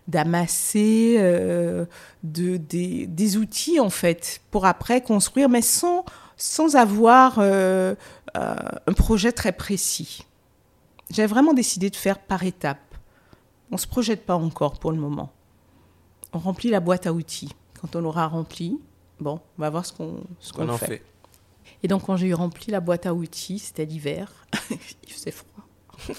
d'amasser 0.06 1.16
euh, 1.18 1.86
de, 2.22 2.58
des, 2.58 3.06
des 3.06 3.36
outils, 3.38 3.80
en 3.80 3.88
fait, 3.88 4.40
pour 4.50 4.66
après 4.66 5.00
construire, 5.00 5.48
mais 5.48 5.62
sans, 5.62 6.04
sans 6.36 6.76
avoir 6.76 7.38
euh, 7.38 7.94
euh, 8.36 8.54
un 8.86 8.92
projet 8.92 9.32
très 9.32 9.52
précis. 9.52 10.26
J'ai 11.10 11.26
vraiment 11.26 11.52
décidé 11.52 11.90
de 11.90 11.96
faire 11.96 12.18
par 12.18 12.42
étapes. 12.44 12.78
On 13.70 13.76
ne 13.76 13.80
se 13.80 13.86
projette 13.86 14.24
pas 14.26 14.36
encore 14.36 14.78
pour 14.78 14.92
le 14.92 14.98
moment. 14.98 15.32
On 16.32 16.38
remplit 16.38 16.70
la 16.70 16.80
boîte 16.80 17.06
à 17.06 17.12
outils. 17.12 17.54
Quand 17.80 17.96
on 17.96 18.00
l'aura 18.00 18.26
rempli, 18.26 18.80
bon, 19.20 19.40
on 19.58 19.62
va 19.62 19.70
voir 19.70 19.86
ce 19.86 19.92
qu'on 19.92 20.22
en 20.68 20.78
fait. 20.78 20.86
fait. 20.86 21.02
Et 21.82 21.88
donc, 21.88 22.04
quand 22.06 22.16
j'ai 22.16 22.28
eu 22.28 22.34
rempli 22.34 22.72
la 22.72 22.80
boîte 22.80 23.06
à 23.06 23.14
outils, 23.14 23.58
c'était 23.58 23.84
l'hiver. 23.84 24.46
Il 24.70 25.12
faisait 25.12 25.30
froid. 25.30 25.66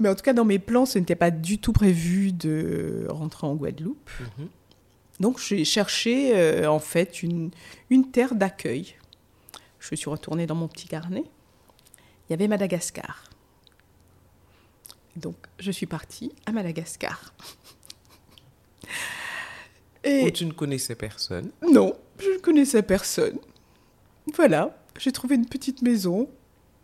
Mais 0.00 0.08
en 0.08 0.14
tout 0.14 0.22
cas, 0.22 0.32
dans 0.32 0.44
mes 0.44 0.58
plans, 0.58 0.86
ce 0.86 0.98
n'était 0.98 1.16
pas 1.16 1.30
du 1.30 1.58
tout 1.58 1.72
prévu 1.72 2.32
de 2.32 3.06
rentrer 3.10 3.46
en 3.46 3.54
Guadeloupe. 3.56 4.10
Mhm. 4.38 4.48
Donc, 5.20 5.38
j'ai 5.40 5.64
cherché, 5.64 6.36
euh, 6.36 6.70
en 6.70 6.78
fait, 6.78 7.22
une, 7.22 7.50
une 7.90 8.10
terre 8.10 8.34
d'accueil. 8.34 8.94
Je 9.80 9.94
suis 9.94 10.10
retournée 10.10 10.46
dans 10.46 10.54
mon 10.54 10.68
petit 10.68 10.86
carnet. 10.86 11.24
Il 12.28 12.32
y 12.32 12.34
avait 12.34 12.48
Madagascar. 12.48 13.24
Donc, 15.16 15.36
je 15.58 15.70
suis 15.72 15.86
partie 15.86 16.32
à 16.46 16.52
Madagascar. 16.52 17.34
Et... 20.04 20.24
Où 20.24 20.30
tu 20.30 20.46
ne 20.46 20.52
connaissais 20.52 20.94
personne. 20.94 21.50
Non, 21.62 21.94
je 22.18 22.28
ne 22.28 22.38
connaissais 22.38 22.82
personne. 22.82 23.38
Voilà, 24.34 24.78
j'ai 24.98 25.10
trouvé 25.10 25.34
une 25.34 25.46
petite 25.46 25.82
maison 25.82 26.28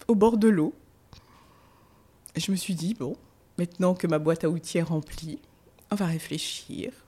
au 0.08 0.14
bord 0.14 0.38
de 0.38 0.48
l'eau. 0.48 0.74
Et 2.34 2.40
je 2.40 2.50
me 2.50 2.56
suis 2.56 2.74
dit, 2.74 2.94
bon, 2.94 3.16
maintenant 3.58 3.94
que 3.94 4.06
ma 4.06 4.18
boîte 4.18 4.42
à 4.44 4.50
outils 4.50 4.78
est 4.78 4.82
remplie, 4.82 5.38
on 5.92 5.94
va 5.94 6.06
réfléchir 6.06 7.03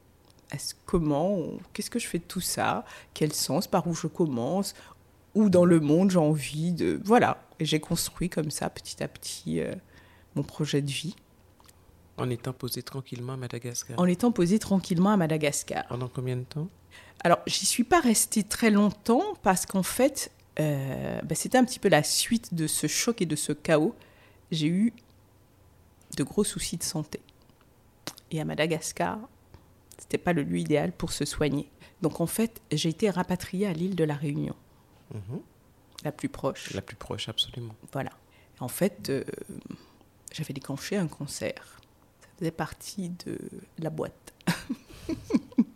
comment, 0.84 1.38
qu'est-ce 1.72 1.90
que 1.90 1.98
je 1.98 2.06
fais 2.06 2.18
de 2.18 2.24
tout 2.24 2.40
ça, 2.40 2.84
quel 3.14 3.32
sens, 3.32 3.66
par 3.66 3.86
où 3.86 3.94
je 3.94 4.06
commence, 4.06 4.74
où 5.34 5.50
dans 5.50 5.64
le 5.64 5.80
monde 5.80 6.10
j'ai 6.10 6.18
envie 6.18 6.72
de... 6.72 7.00
Voilà, 7.04 7.42
et 7.58 7.64
j'ai 7.64 7.80
construit 7.80 8.28
comme 8.28 8.50
ça 8.50 8.70
petit 8.70 9.02
à 9.02 9.08
petit 9.08 9.60
euh, 9.60 9.74
mon 10.34 10.42
projet 10.42 10.82
de 10.82 10.90
vie, 10.90 11.16
En 12.16 12.30
étant 12.30 12.52
posé 12.52 12.82
tranquillement 12.82 13.34
à 13.34 13.36
Madagascar. 13.36 13.98
en 13.98 14.06
étant 14.06 14.32
posé 14.32 14.58
tranquillement 14.58 15.10
à 15.10 15.16
Madagascar. 15.16 15.86
Pendant 15.88 16.08
combien 16.08 16.36
de 16.36 16.44
temps? 16.44 16.68
Alors, 17.24 17.38
j'y 17.46 17.66
suis 17.66 17.84
pas 17.84 18.00
restée 18.00 18.42
très 18.42 18.70
longtemps 18.70 19.24
parce 19.42 19.66
qu'en 19.66 19.82
fait, 19.82 20.30
euh, 20.60 21.20
bah, 21.22 21.34
c'était 21.34 21.58
un 21.58 21.64
petit 21.64 21.78
peu 21.78 21.88
la 21.88 22.02
suite 22.02 22.54
de 22.54 22.66
ce 22.66 22.86
choc 22.86 23.20
et 23.20 23.26
de 23.26 23.36
ce 23.36 23.52
chaos. 23.52 23.94
J'ai 24.50 24.68
eu 24.68 24.92
de 26.16 26.22
gros 26.22 26.44
soucis 26.44 26.76
de 26.76 26.82
santé. 26.82 27.20
Et 28.30 28.40
à 28.40 28.44
Madagascar, 28.44 29.18
c'était 29.98 30.18
pas 30.18 30.32
le 30.32 30.42
lieu 30.42 30.58
idéal 30.58 30.92
pour 30.92 31.12
se 31.12 31.24
soigner. 31.24 31.68
Donc 32.02 32.20
en 32.20 32.26
fait, 32.26 32.60
j'ai 32.72 32.88
été 32.90 33.08
rapatriée 33.10 33.66
à 33.66 33.72
l'île 33.72 33.96
de 33.96 34.04
la 34.04 34.14
Réunion, 34.14 34.54
Mhm. 35.14 35.40
la 36.04 36.12
plus 36.12 36.28
proche. 36.28 36.72
La 36.74 36.82
plus 36.82 36.96
proche, 36.96 37.28
absolument. 37.28 37.74
Voilà. 37.92 38.10
En 38.60 38.68
fait, 38.68 39.10
euh, 39.10 39.24
j'avais 40.32 40.54
déclenché 40.54 40.96
un 40.96 41.06
cancer. 41.08 41.80
Ça 42.20 42.28
faisait 42.38 42.50
partie 42.50 43.10
de 43.24 43.38
la 43.78 43.90
boîte. 43.90 44.34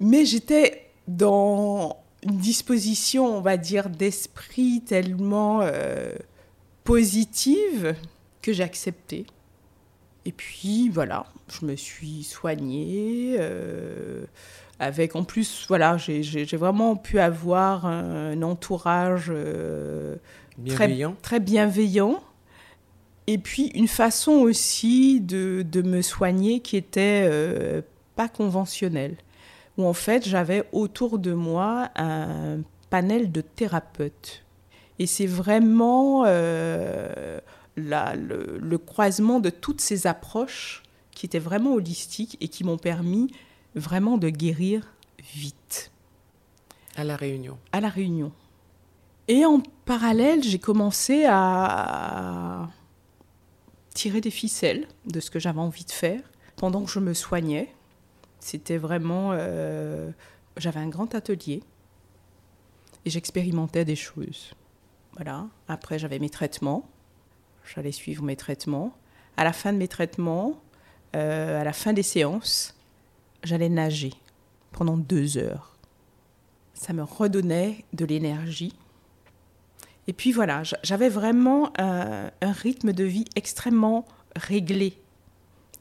Mais 0.00 0.24
j'étais 0.26 0.90
dans 1.08 2.02
une 2.22 2.38
disposition, 2.38 3.36
on 3.36 3.40
va 3.40 3.56
dire, 3.56 3.88
d'esprit 3.88 4.82
tellement 4.84 5.60
euh, 5.62 6.12
positive 6.84 7.94
que 8.42 8.52
j'ai 8.52 8.62
accepté. 8.62 9.26
Et 10.26 10.32
puis 10.32 10.88
voilà, 10.88 11.24
je 11.48 11.64
me 11.64 11.76
suis 11.76 12.22
soignée. 12.24 13.36
euh, 13.38 14.24
avec 14.78 15.16
en 15.16 15.24
plus, 15.24 15.64
voilà, 15.68 15.96
j'ai- 15.96 16.44
vraiment 16.56 16.96
pu 16.96 17.18
avoir 17.18 17.86
un, 17.86 18.42
entourage 18.42 19.28
euh, 19.30 20.16
Bienveillant. 20.58 21.16
très 21.22 21.40
bienveillant. 21.40 22.20
Et 23.26 23.38
puis 23.38 23.68
une 23.74 23.88
façon 23.88 24.32
aussi 24.32 25.20
de, 25.20 25.64
de 25.68 25.80
me 25.82 26.02
soigner 26.02 26.60
qui 26.60 26.76
était 26.76 27.26
euh, 27.30 27.80
pas 28.16 28.28
conventionnelle. 28.28 29.16
Où 29.78 29.84
en 29.86 29.92
fait 29.94 30.26
j'avais 30.28 30.64
autour 30.72 31.18
de 31.18 31.32
moi 31.32 31.88
un 31.96 32.58
panel 32.90 33.32
de 33.32 33.40
thérapeutes. 33.40 34.44
Et 34.98 35.06
c'est 35.06 35.26
vraiment 35.26 36.24
la- 37.76 38.16
le, 38.16 38.58
le 38.60 38.78
croisement 38.78 39.40
de 39.40 39.50
toutes 39.50 39.80
ces 39.80 40.06
approches 40.06 40.82
qui 41.10 41.26
étaient 41.26 41.38
vraiment 41.38 41.72
holistiques 41.74 42.36
et 42.40 42.48
qui 42.48 42.64
m'ont 42.64 42.78
permis 42.78 43.30
vraiment 43.74 44.18
de 44.18 44.28
guérir 44.28 44.92
vite 45.34 45.90
À 46.96 47.04
La 47.04 47.16
Réunion. 47.16 47.58
à 47.72 47.80
La 47.80 47.88
Réunion. 47.88 48.32
Et 49.28 49.44
en 49.44 49.60
parallèle, 49.86 50.42
j'ai 50.42 50.58
commencé 50.58 51.24
à 51.28 52.68
tirer 53.94 54.20
des 54.20 54.30
ficelles 54.30 54.86
de 55.06 55.20
ce 55.20 55.30
que 55.30 55.38
j'avais 55.38 55.60
envie 55.60 55.84
de 55.84 55.90
faire 55.90 56.20
pendant 56.56 56.84
que 56.84 56.90
je 56.90 57.00
me 57.00 57.12
soignais. 57.14 57.74
C'était 58.40 58.76
vraiment... 58.78 59.30
euh, 59.32 60.10
j'avais 60.58 60.80
un 60.80 60.88
grand 60.88 61.14
atelier 61.14 61.62
et 63.04 63.10
j'expérimentais 63.10 63.84
des 63.84 63.96
choses. 63.96 64.52
Voilà. 65.14 65.46
Après, 65.68 65.98
j'avais 65.98 66.18
mes 66.18 66.30
traitements. 66.30 66.88
J'allais 67.74 67.92
suivre 67.92 68.22
mes 68.22 68.36
traitements. 68.36 68.96
À 69.36 69.44
la 69.44 69.52
fin 69.52 69.72
de 69.72 69.78
mes 69.78 69.88
traitements, 69.88 70.60
euh, 71.14 71.60
à 71.60 71.64
la 71.64 71.72
fin 71.72 71.92
des 71.92 72.02
séances, 72.02 72.74
j'allais 73.44 73.68
nager 73.68 74.12
pendant 74.72 74.96
deux 74.96 75.36
heures 75.38 75.72
ça 76.78 76.92
me 76.92 77.02
redonnait 77.02 77.86
de 77.94 78.04
l'énergie. 78.04 78.74
Et 80.08 80.12
puis 80.12 80.30
voilà, 80.30 80.62
j'a- 80.62 80.78
j'avais 80.82 81.08
vraiment 81.08 81.72
un, 81.80 82.30
un 82.42 82.52
rythme 82.52 82.92
de 82.92 83.02
vie 83.02 83.24
extrêmement 83.34 84.04
réglé. 84.36 84.98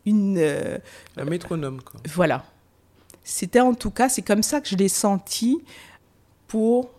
Une, 0.06 0.38
euh, 0.38 0.78
Un 1.18 1.26
métronome, 1.26 1.82
quoi. 1.82 2.00
voilà. 2.08 2.46
C'était 3.26 3.60
en 3.60 3.74
tout 3.74 3.92
cas, 3.92 4.08
c'est 4.08 4.22
comme 4.22 4.42
ça 4.42 4.62
que 4.62 4.70
je 4.70 4.78
l'ai 4.78 4.88
senti 4.88 5.62
pour 6.48 6.92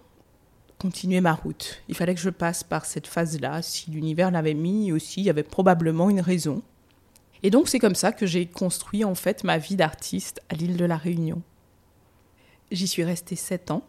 continuer 0.79 1.21
ma 1.21 1.35
route. 1.35 1.83
Il 1.89 1.95
fallait 1.95 2.15
que 2.15 2.21
je 2.21 2.31
passe 2.31 2.63
par 2.63 2.85
cette 2.85 3.07
phase-là. 3.07 3.63
Si 3.63 3.91
l'univers 3.91 4.31
l'avait 4.31 4.55
mis 4.55 4.93
aussi, 4.93 5.21
il 5.21 5.27
y 5.27 5.31
avait 5.31 5.43
probablement 5.43 6.11
une 6.11 6.21
raison. 6.21 6.63
Et 7.43 7.51
donc 7.51 7.69
c'est 7.69 7.79
comme 7.79 7.95
ça 7.95 8.13
que 8.13 8.27
j'ai 8.27 8.47
construit 8.47 9.05
en 9.05 9.15
fait 9.15 9.45
ma 9.45 9.59
vie 9.59 9.77
d'artiste 9.77 10.43
à 10.49 10.55
l'île 10.55 10.77
de 10.77 10.85
la 10.85 10.97
Réunion. 10.97 11.43
J'y 12.71 12.89
suis 12.89 13.05
restée 13.05 13.37
sept 13.37 13.71
ans. 13.71 13.83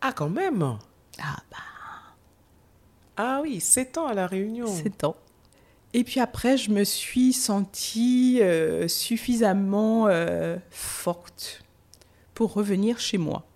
Ah, 0.00 0.12
quand 0.12 0.28
même 0.28 0.78
Ah 1.18 1.36
bah. 1.50 1.56
Ah 3.16 3.40
oui, 3.42 3.60
7 3.60 3.98
ans 3.98 4.06
à 4.06 4.14
la 4.14 4.26
Réunion. 4.26 4.66
7 4.66 5.04
ans. 5.04 5.16
Et 5.94 6.04
puis 6.04 6.20
après, 6.20 6.58
je 6.58 6.70
me 6.70 6.84
suis 6.84 7.32
sentie 7.32 8.38
euh, 8.42 8.88
suffisamment 8.88 10.08
euh, 10.08 10.58
forte 10.70 11.64
pour 12.34 12.52
revenir 12.52 13.00
chez 13.00 13.16
moi 13.16 13.46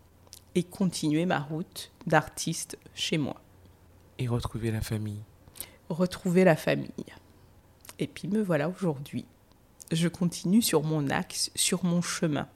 et 0.55 0.63
continuer 0.65 1.27
ma 1.27 1.41
route 1.41 1.93
d'artiste 2.07 2.79
chez 2.95 3.19
moi. 3.19 3.41
Et 4.19 4.29
retrouver 4.29 4.71
la 4.71 4.81
famille. 4.81 5.23
Retrouver 5.89 6.45
la 6.45 6.57
famille. 6.57 6.91
Et 7.99 8.07
puis 8.07 8.29
me 8.29 8.43
voilà 8.43 8.69
aujourd'hui. 8.69 9.27
Je 9.93 10.09
continue 10.09 10.63
sur 10.63 10.83
mon 10.83 11.11
axe, 11.11 11.51
sur 11.55 11.85
mon 11.85 12.03
chemin. 12.03 12.49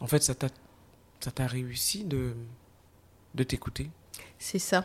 En 0.00 0.06
fait, 0.06 0.22
ça 0.22 0.34
t'a 0.34 1.46
réussi 1.46 2.04
de, 2.04 2.34
de 3.34 3.42
t'écouter 3.42 3.90
C'est 4.38 4.58
ça. 4.58 4.84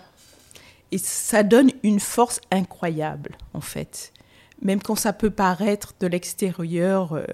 Et 0.91 0.97
ça 0.97 1.43
donne 1.43 1.71
une 1.83 1.99
force 1.99 2.39
incroyable, 2.51 3.37
en 3.53 3.61
fait. 3.61 4.13
Même 4.61 4.81
quand 4.81 4.95
ça 4.95 5.13
peut 5.13 5.29
paraître 5.29 5.93
de 5.99 6.07
l'extérieur, 6.07 7.13
euh, 7.13 7.25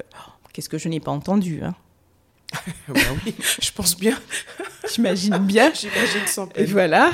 qu'est-ce 0.51 0.69
que 0.69 0.77
je 0.77 0.89
n'ai 0.89 0.99
pas 0.99 1.11
entendu 1.11 1.63
hein 1.63 1.75
bah 2.87 2.99
oui, 3.25 3.35
je 3.61 3.71
pense 3.71 3.97
bien. 3.97 4.17
J'imagine 4.93 5.37
bien. 5.39 5.71
J'imagine 5.73 6.27
sans 6.27 6.47
peine. 6.47 6.65
Voilà. 6.67 7.11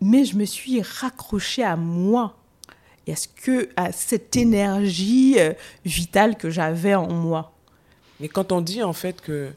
Mais 0.00 0.24
je 0.24 0.36
me 0.36 0.44
suis 0.44 0.80
raccrochée 0.82 1.64
à 1.64 1.76
moi 1.76 2.36
et 3.06 3.12
à, 3.12 3.16
ce 3.16 3.28
que, 3.28 3.68
à 3.76 3.92
cette 3.92 4.36
énergie 4.36 5.36
euh, 5.38 5.52
vitale 5.84 6.36
que 6.36 6.50
j'avais 6.50 6.94
en 6.94 7.12
moi. 7.12 7.52
Mais 8.18 8.28
quand 8.28 8.52
on 8.52 8.60
dit 8.60 8.82
en 8.82 8.92
fait 8.92 9.20
que 9.20 9.52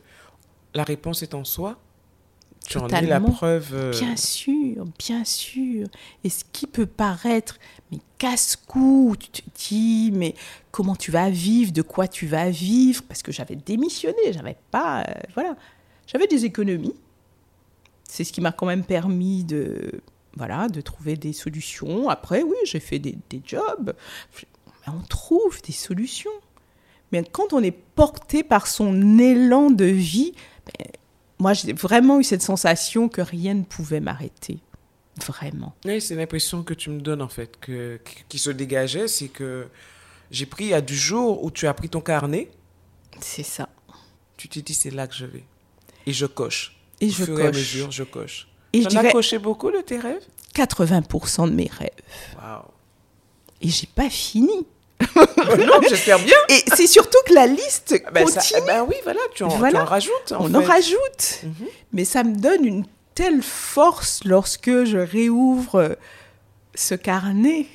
la 0.74 0.84
réponse 0.84 1.24
est 1.24 1.34
en 1.34 1.44
soi, 1.44 1.78
tu 2.68 2.78
en 2.78 2.88
es 2.88 3.02
la 3.02 3.20
preuve. 3.20 3.70
Euh, 3.74 3.92
bien 3.92 4.16
sûr, 4.16 4.86
bien 4.98 5.26
sûr. 5.26 5.88
Et 6.24 6.30
ce 6.30 6.44
qui 6.52 6.68
peut 6.68 6.86
paraître, 6.86 7.60
mais 7.92 8.00
casse-cou, 8.18 9.16
tu 9.20 9.30
te 9.30 9.42
dis, 9.68 10.12
mais 10.14 10.34
comment 10.72 10.96
tu 10.96 11.12
vas 11.12 11.30
vivre, 11.30 11.72
de 11.72 11.82
quoi 11.82 12.08
tu 12.08 12.26
vas 12.26 12.50
vivre? 12.50 13.04
Parce 13.08 13.22
que 13.22 13.32
j'avais 13.32 13.56
démissionné, 13.56 14.32
j'avais 14.32 14.58
pas. 14.72 15.02
Euh, 15.02 15.14
voilà. 15.34 15.56
J'avais 16.08 16.28
des 16.28 16.46
économies. 16.46 16.96
C'est 18.04 18.24
ce 18.24 18.32
qui 18.32 18.42
m'a 18.42 18.52
quand 18.52 18.66
même 18.66 18.84
permis 18.84 19.44
de, 19.44 20.02
voilà, 20.36 20.68
de 20.68 20.82
trouver 20.82 21.16
des 21.16 21.34
solutions. 21.34 22.10
Après, 22.10 22.44
oui, 22.44 22.58
j'ai 22.66 22.80
fait 22.80 23.00
des, 23.00 23.18
des 23.30 23.42
jobs. 23.46 23.94
On 24.88 25.02
trouve 25.08 25.62
des 25.62 25.74
solutions. 25.74 26.32
Mais 27.12 27.24
quand 27.24 27.54
on 27.54 27.62
est 27.62 27.72
porté 27.72 28.44
par 28.44 28.68
son 28.68 29.18
élan 29.20 29.70
de 29.70 29.86
vie, 29.86 30.34
ben, 30.66 30.88
moi, 31.44 31.52
j'ai 31.52 31.74
vraiment 31.74 32.22
eu 32.22 32.24
cette 32.24 32.42
sensation 32.42 33.10
que 33.10 33.20
rien 33.20 33.54
ne 33.54 33.64
pouvait 33.64 34.00
m'arrêter. 34.00 34.60
Vraiment. 35.28 35.76
Oui, 35.84 36.00
c'est 36.00 36.16
l'impression 36.16 36.64
que 36.64 36.74
tu 36.74 36.90
me 36.90 37.02
donnes, 37.02 37.22
en 37.22 37.28
fait, 37.28 37.60
que, 37.60 38.00
qui 38.30 38.40
se 38.40 38.50
dégageait. 38.50 39.10
C'est 39.10 39.28
que 39.28 39.68
j'ai 40.32 40.46
pris 40.46 40.74
à 40.74 40.80
du 40.80 40.96
jour 40.96 41.44
où 41.44 41.52
tu 41.52 41.68
as 41.68 41.74
pris 41.74 41.90
ton 41.90 42.00
carnet. 42.00 42.50
C'est 43.20 43.44
ça. 43.44 43.68
Tu 44.38 44.48
t'es 44.48 44.62
dit, 44.62 44.74
c'est 44.74 44.90
là 44.90 45.06
que 45.06 45.14
je 45.14 45.26
vais. 45.26 45.44
Et 46.06 46.14
je 46.14 46.26
coche. 46.26 46.78
Et 47.02 47.10
je 47.10 47.26
fur 47.26 47.36
coche. 47.36 47.44
Et 47.44 47.48
à 47.48 47.52
mesure, 47.52 47.92
je 47.92 48.04
coche. 48.04 48.48
Et 48.72 48.86
tu 48.86 48.98
as 48.98 49.12
coché 49.12 49.38
beaucoup 49.38 49.70
de 49.70 49.82
tes 49.82 50.00
rêves? 50.00 50.26
80% 50.56 51.50
de 51.50 51.56
mes 51.56 51.70
rêves. 51.70 51.90
Waouh. 52.38 52.64
Et 53.60 53.68
j'ai 53.68 53.88
pas 53.88 54.10
fini. 54.10 54.66
non, 55.66 55.82
j'espère 55.88 56.20
bien. 56.20 56.38
Et 56.50 56.64
c'est 56.76 56.88
surtout 56.88 57.18
que 57.26 57.34
la 57.34 57.48
liste 57.48 57.96
ah 58.06 58.12
ben 58.12 58.26
continue. 58.26 58.62
Eh 58.64 58.66
ben 58.66 58.86
oui, 58.88 58.96
voilà, 59.04 59.20
tu 59.34 59.44
en, 59.44 59.50
rajoutes. 59.50 60.32
En 60.32 60.46
On 60.46 60.54
en 60.56 60.64
rajoute. 60.64 61.42
Mhm. 61.44 61.68
Mais 61.92 62.06
ça 62.06 62.24
me 62.24 62.36
donne 62.36 62.66
une 62.66 62.86
telle 63.16 63.42
force 63.42 64.24
lorsque 64.24 64.86
je 64.86 64.98
réouvre 64.98 65.98
ce 66.76 66.96
carnet. 66.96 67.68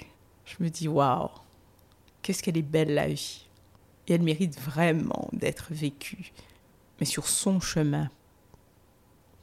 Je 0.45 0.63
me 0.63 0.69
dis, 0.69 0.89
waouh, 0.89 1.29
qu'est-ce 2.23 2.43
qu'elle 2.43 2.59
est 2.59 2.63
belle 2.63 2.95
la 2.95 3.09
vie. 3.09 3.47
Et 4.07 4.15
elle 4.15 4.23
mérite 4.23 4.59
vraiment 4.61 5.29
d'être 5.33 5.67
vécue. 5.71 6.33
Mais 6.99 7.07
sur 7.07 7.29
son 7.29 7.61
chemin, 7.61 8.11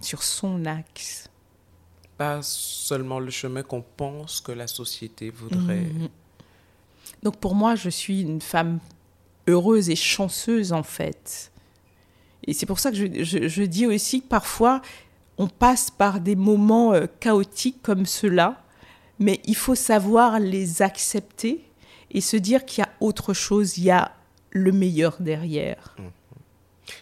sur 0.02 0.24
son 0.24 0.66
axe. 0.66 1.30
Pas 2.18 2.42
seulement 2.42 3.20
le 3.20 3.30
chemin 3.30 3.64
qu'on 3.64 3.82
pense 3.82 4.42
que 4.42 4.52
la 4.52 4.68
société 4.68 5.30
voudrait. 5.30 5.82
Mhm. 5.82 6.10
Donc 7.24 7.38
pour 7.38 7.56
moi, 7.56 7.76
je 7.76 7.90
suis 7.90 8.22
une 8.22 8.42
femme 8.42 8.80
heureuse 9.48 9.90
et 9.90 9.96
chanceuse 9.96 10.74
en 10.74 10.84
fait. 10.84 11.52
Et 12.48 12.54
c'est 12.54 12.66
pour 12.66 12.80
ça 12.80 12.92
que 12.92 12.98
je, 12.98 13.64
dis 13.64 13.88
aussi 13.88 14.22
que 14.22 14.28
parfois, 14.28 14.82
on 15.38 15.48
passe 15.48 15.90
par 15.90 16.20
des 16.20 16.36
moments 16.36 16.94
euh, 16.94 17.08
chaotiques 17.20 17.82
comme 17.82 18.06
ceux-là, 18.06 18.62
mais 19.20 19.42
il 19.46 19.56
faut 19.56 19.76
savoir 19.76 20.40
les 20.40 20.82
accepter 20.82 21.64
et 22.12 22.22
se 22.22 22.38
dire 22.38 22.66
qu'il 22.66 22.84
y 22.84 22.88
a 22.88 22.92
autre 23.00 23.34
chose, 23.34 23.78
il 23.78 23.86
y 23.86 23.92
a 23.92 24.16
le 24.52 24.72
meilleur 24.72 25.18
derrière. 25.20 25.96
Mmh. 25.98 26.04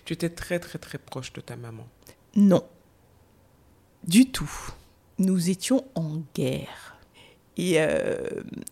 Tu 0.06 0.13
étais 0.13 0.30
très 0.30 0.60
très 0.60 0.80
très 0.80 0.97
proche 0.97 1.34
de 1.34 1.41
ta 1.41 1.58
maman? 1.58 1.86
Non, 2.36 2.63
du 4.08 4.32
tout. 4.32 4.52
Nous 5.19 5.49
étions 5.49 5.86
en 5.95 6.21
guerre. 6.34 6.92
Et 7.57 7.75
euh, 7.77 8.17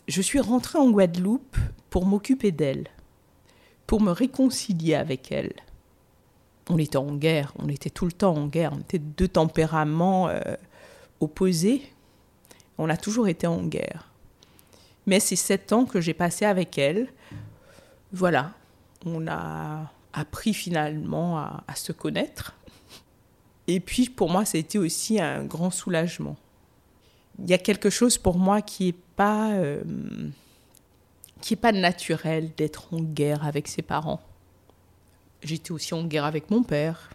je 0.08 0.22
suis 0.22 0.40
rentrée 0.40 0.80
en 0.80 0.90
Guadeloupe 0.90 1.58
pour 1.90 2.06
m'occuper 2.06 2.52
d'elle, 2.52 2.88
pour 3.86 4.02
me 4.02 4.12
réconcilier 4.12 4.96
avec 4.96 5.32
elle. 5.32 5.54
On 6.70 6.78
était 6.78 6.98
en 6.98 7.16
guerre, 7.16 7.54
on 7.60 7.70
était 7.70 7.90
tout 7.90 8.06
le 8.06 8.12
temps 8.12 8.36
en 8.36 8.48
guerre, 8.48 8.72
on 8.74 8.80
était 8.80 9.00
deux 9.00 9.28
tempéraments 9.28 10.30
euh, 10.30 10.40
opposés. 11.20 11.84
On 12.78 12.90
a 12.90 12.98
toujours 12.98 13.28
été 13.28 13.46
en 13.46 13.64
guerre. 13.64 14.10
Mais 15.06 15.20
ces 15.20 15.36
sept 15.36 15.74
ans 15.74 15.86
que 15.86 16.02
j'ai 16.02 16.14
passés 16.14 16.46
avec 16.46 16.78
elle, 16.78 17.08
voilà, 18.14 18.54
on 19.06 19.28
a 19.28 19.92
appris 20.14 20.54
finalement 20.54 21.38
à, 21.38 21.64
à 21.68 21.76
se 21.76 21.92
connaître. 21.92 22.56
Et 23.68 23.80
puis 23.80 24.10
pour 24.10 24.30
moi, 24.30 24.46
ça 24.46 24.58
a 24.58 24.62
été 24.62 24.80
aussi 24.80 25.20
un 25.20 25.44
grand 25.44 25.72
soulagement 25.72 26.36
il 27.44 27.50
y 27.50 27.54
a 27.54 27.58
quelque 27.58 27.90
chose 27.90 28.18
pour 28.18 28.38
moi 28.38 28.62
qui 28.62 28.90
est 28.90 28.96
pas 29.16 29.52
euh, 29.54 29.82
pas 31.62 31.72
naturel 31.72 32.52
d'être 32.56 32.94
en 32.94 33.02
guerre 33.02 33.46
avec 33.46 33.68
ses 33.68 33.82
parents. 33.82 34.22
J'étais 35.44 35.72
aussi 35.72 35.94
en 35.94 36.04
guerre 36.04 36.26
avec 36.26 36.50
mon 36.50 36.64
père, 36.64 37.10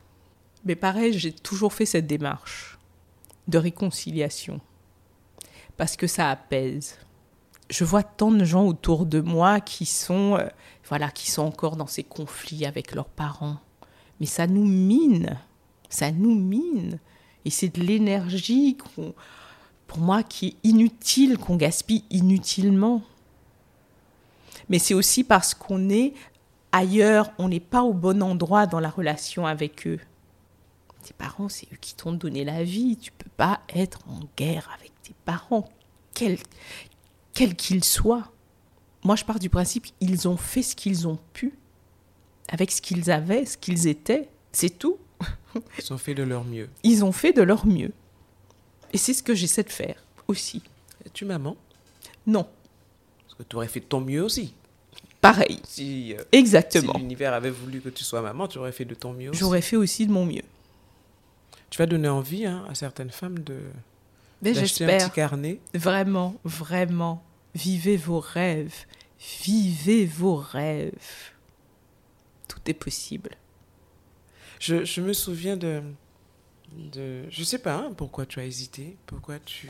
mais 0.65 0.75
pareil, 0.75 1.17
j'ai 1.19 1.33
toujours 1.33 1.73
fait 1.73 1.87
cette 1.87 2.07
démarche 2.07 2.79
de 3.49 3.57
réconciliation 3.59 4.61
parce 5.77 5.97
que 5.97 6.07
ça 6.07 6.31
apaise. 6.31 6.99
Je 7.71 7.85
vois 7.85 8.03
tant 8.03 8.31
de 8.31 8.45
gens 8.45 8.65
autour 8.65 9.07
de 9.07 9.21
moi 9.21 9.61
qui 9.61 9.87
sont 9.87 10.37
euh, 10.37 10.47
voilà, 10.89 11.11
qui 11.11 11.31
sont 11.31 11.43
encore 11.43 11.77
dans 11.77 11.87
ces 11.87 12.05
conflits 12.05 12.67
avec 12.67 12.95
leurs 12.95 13.09
parents. 13.09 13.59
Mais 14.21 14.27
ça 14.27 14.47
nous 14.47 14.65
mine, 14.65 15.39
ça 15.89 16.11
nous 16.11 16.35
mine 16.35 16.99
et 17.45 17.51
c'est 17.51 17.69
de 17.69 17.83
l'énergie 17.83 18.77
qu'on 18.77 19.15
pour 19.87 19.99
moi, 19.99 20.23
qui 20.23 20.49
est 20.49 20.57
inutile, 20.69 21.39
qu'on 21.39 21.57
gaspille 21.57 22.05
inutilement. 22.11 23.03
Mais 24.69 24.79
c'est 24.79 24.95
aussi 24.95 25.23
parce 25.23 25.55
qu'on 25.55 25.91
est 25.91 26.13
ailleurs, 26.73 27.31
on 27.39 27.49
n'est 27.49 27.61
pas 27.61 27.83
au 27.83 27.93
bon 27.93 28.23
endroit 28.23 28.67
dans 28.67 28.81
la 28.81 28.91
relation 28.91 29.47
avec 29.47 29.87
eux. 29.87 30.01
Tes 31.03 31.15
parents, 31.15 31.49
c'est 31.49 31.67
eux 31.73 31.79
qui 31.81 31.95
t'ont 31.95 32.13
donné 32.13 32.45
la 32.45 32.65
vie. 32.65 32.97
Tu 32.97 33.13
peux 33.13 33.31
pas 33.37 33.61
être 33.69 34.01
en 34.09 34.21
guerre 34.37 34.69
avec 34.77 34.91
tes 35.03 35.15
parents, 35.25 35.69
quels 36.13 37.55
qu'ils 37.55 37.85
soient. 37.85 38.33
Moi, 39.05 39.15
je 39.15 39.25
pars 39.25 39.39
du 39.39 39.49
principe 39.49 39.87
qu'ils 40.01 40.27
ont 40.27 40.37
fait 40.37 40.63
ce 40.63 40.75
qu'ils 40.75 41.07
ont 41.07 41.19
pu, 41.33 41.55
avec 42.49 42.73
ce 42.73 42.83
qu'ils 42.83 43.13
avaient, 43.13 43.47
ce 43.47 43.57
qu'ils 43.57 43.87
étaient. 43.87 44.29
C'est 44.51 44.79
tout. 44.79 44.97
Ils 45.79 45.93
ont 45.93 45.99
fait 45.99 46.15
de 46.15 46.25
leur 46.25 46.45
mieux. 46.45 46.69
Ils 46.83 47.05
ont 47.05 47.13
fait 47.13 47.33
de 47.33 47.43
leur 47.43 47.67
mieux. 47.67 47.93
Et 48.93 48.99
c'est 48.99 49.15
ce 49.15 49.23
que 49.23 49.35
j'essaie 49.35 49.63
de 49.63 49.71
faire 49.71 50.03
aussi. 50.29 50.63
Es-tu 51.05 51.25
maman? 51.25 51.57
Non. 52.27 52.47
Parce 53.25 53.35
que 53.35 53.43
tu 53.43 53.57
aurais 53.57 53.69
fait 53.69 53.81
de 53.81 53.85
ton 53.87 54.01
mieux 54.01 54.23
aussi. 54.23 54.55
Pareil. 55.21 55.61
Si, 55.65 56.15
euh, 56.15 56.23
Exactement. 56.33 56.93
Si 56.95 57.01
l'univers 57.01 57.33
avait 57.35 57.51
voulu 57.51 57.81
que 57.81 57.89
tu 57.89 58.05
sois 58.05 58.23
maman, 58.23 58.49
tu 58.49 58.59
aurais 58.59 58.73
fait 58.73 58.85
de 58.85 58.95
ton 58.95 59.13
mieux 59.13 59.31
aussi. 59.31 59.41
J'aurais 59.41 59.63
fait 59.63 59.77
aussi 59.77 60.07
de 60.07 60.13
mon 60.13 60.25
mieux. 60.27 60.43
Tu 61.71 61.79
vas 61.79 61.87
donner 61.87 62.09
envie 62.09 62.47
hein, 62.47 62.65
à 62.69 62.75
certaines 62.75 63.11
femmes 63.11 63.41
de 63.41 63.59
d'acheter 64.43 64.85
un 64.85 64.99
petit 64.99 65.11
carnet. 65.11 65.61
Vraiment, 65.75 66.37
vraiment. 66.45 67.23
Vivez 67.55 67.97
vos 67.97 68.21
rêves. 68.21 68.85
Vivez 69.45 70.07
vos 70.07 70.37
rêves. 70.37 70.93
Tout 72.47 72.61
est 72.67 72.75
possible. 72.75 73.31
Je, 74.61 74.85
je 74.85 75.01
me 75.01 75.13
souviens 75.13 75.57
de, 75.57 75.83
de... 76.73 77.25
Je 77.31 77.45
sais 77.45 77.59
pas 77.59 77.77
hein, 77.77 77.93
pourquoi 77.97 78.27
tu 78.27 78.41
as 78.41 78.45
hésité, 78.45 78.97
pourquoi 79.07 79.39
tu, 79.39 79.69